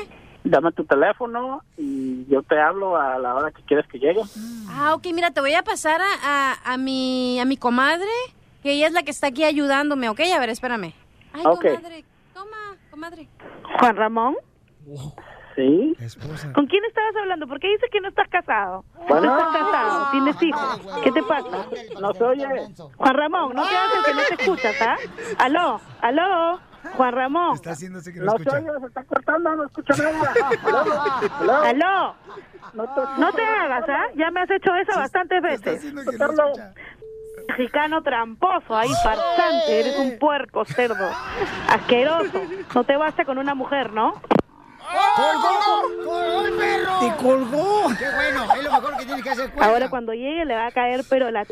[0.49, 4.21] Dame tu teléfono y yo te hablo a la hora que quieres que llegue.
[4.69, 8.07] Ah, ok, mira, te voy a pasar a, a, a mi, a mi comadre,
[8.63, 10.21] que ella es la que está aquí ayudándome, ¿ok?
[10.35, 10.93] A ver, espérame.
[11.33, 11.65] Ay, Ok.
[11.65, 12.57] comadre, toma,
[12.89, 13.27] comadre.
[13.79, 14.35] Juan Ramón,
[15.55, 15.95] Sí.
[16.53, 17.47] ¿con quién estabas hablando?
[17.47, 18.85] ¿Por qué dices que no estás casado?
[19.09, 19.25] Bueno.
[19.25, 20.81] No estás casado, tienes hijos.
[21.03, 21.65] ¿Qué te pasa?
[21.99, 22.45] No se oye.
[22.95, 24.95] Juan Ramón, no te hagas el que no te escuchas, ¿ah?
[25.39, 26.59] Aló, aló,
[26.95, 27.55] Juan Ramón.
[27.55, 30.33] Está haciéndose que No se oye, se está cortando, no escucho nada.
[31.63, 31.63] Aló.
[31.63, 32.15] Aló.
[32.73, 34.05] No te, No te hagas, ¿ah?
[34.15, 35.93] Ya me has hecho eso bastantes veces.
[37.47, 41.09] Mexicano tramposo, ahí farsante, eres un puerco cerdo,
[41.69, 42.41] asqueroso.
[42.75, 44.21] No te basta con una mujer, ¿no?
[45.15, 45.81] ¡Colgó!
[46.05, 46.99] ¡Colgó el perro!
[46.99, 47.87] ¡Te colgó!
[47.97, 48.53] ¡Qué bueno!
[48.53, 49.51] Es lo mejor que tienes que hacer.
[49.51, 49.71] cuelga.
[49.71, 51.45] Ahora cuando llegue le va a caer, pero la...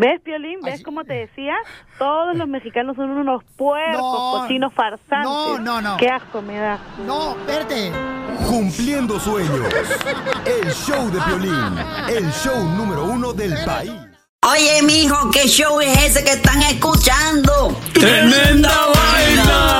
[0.00, 0.60] ¿Ves, Piolín?
[0.62, 1.52] ¿Ves cómo te decía?
[1.98, 4.40] Todos los mexicanos son unos puercos, No.
[4.40, 5.24] cochinos farsantes.
[5.24, 5.96] No, no, no.
[5.98, 6.78] Qué asco me da.
[7.06, 7.92] No, verte.
[8.48, 9.60] Cumpliendo sueños.
[10.46, 11.78] El show de violín.
[12.08, 13.92] El show número uno del país.
[14.50, 17.76] Oye, mijo, ¿qué show es ese que están escuchando?
[17.92, 19.79] ¡Tremenda vaina!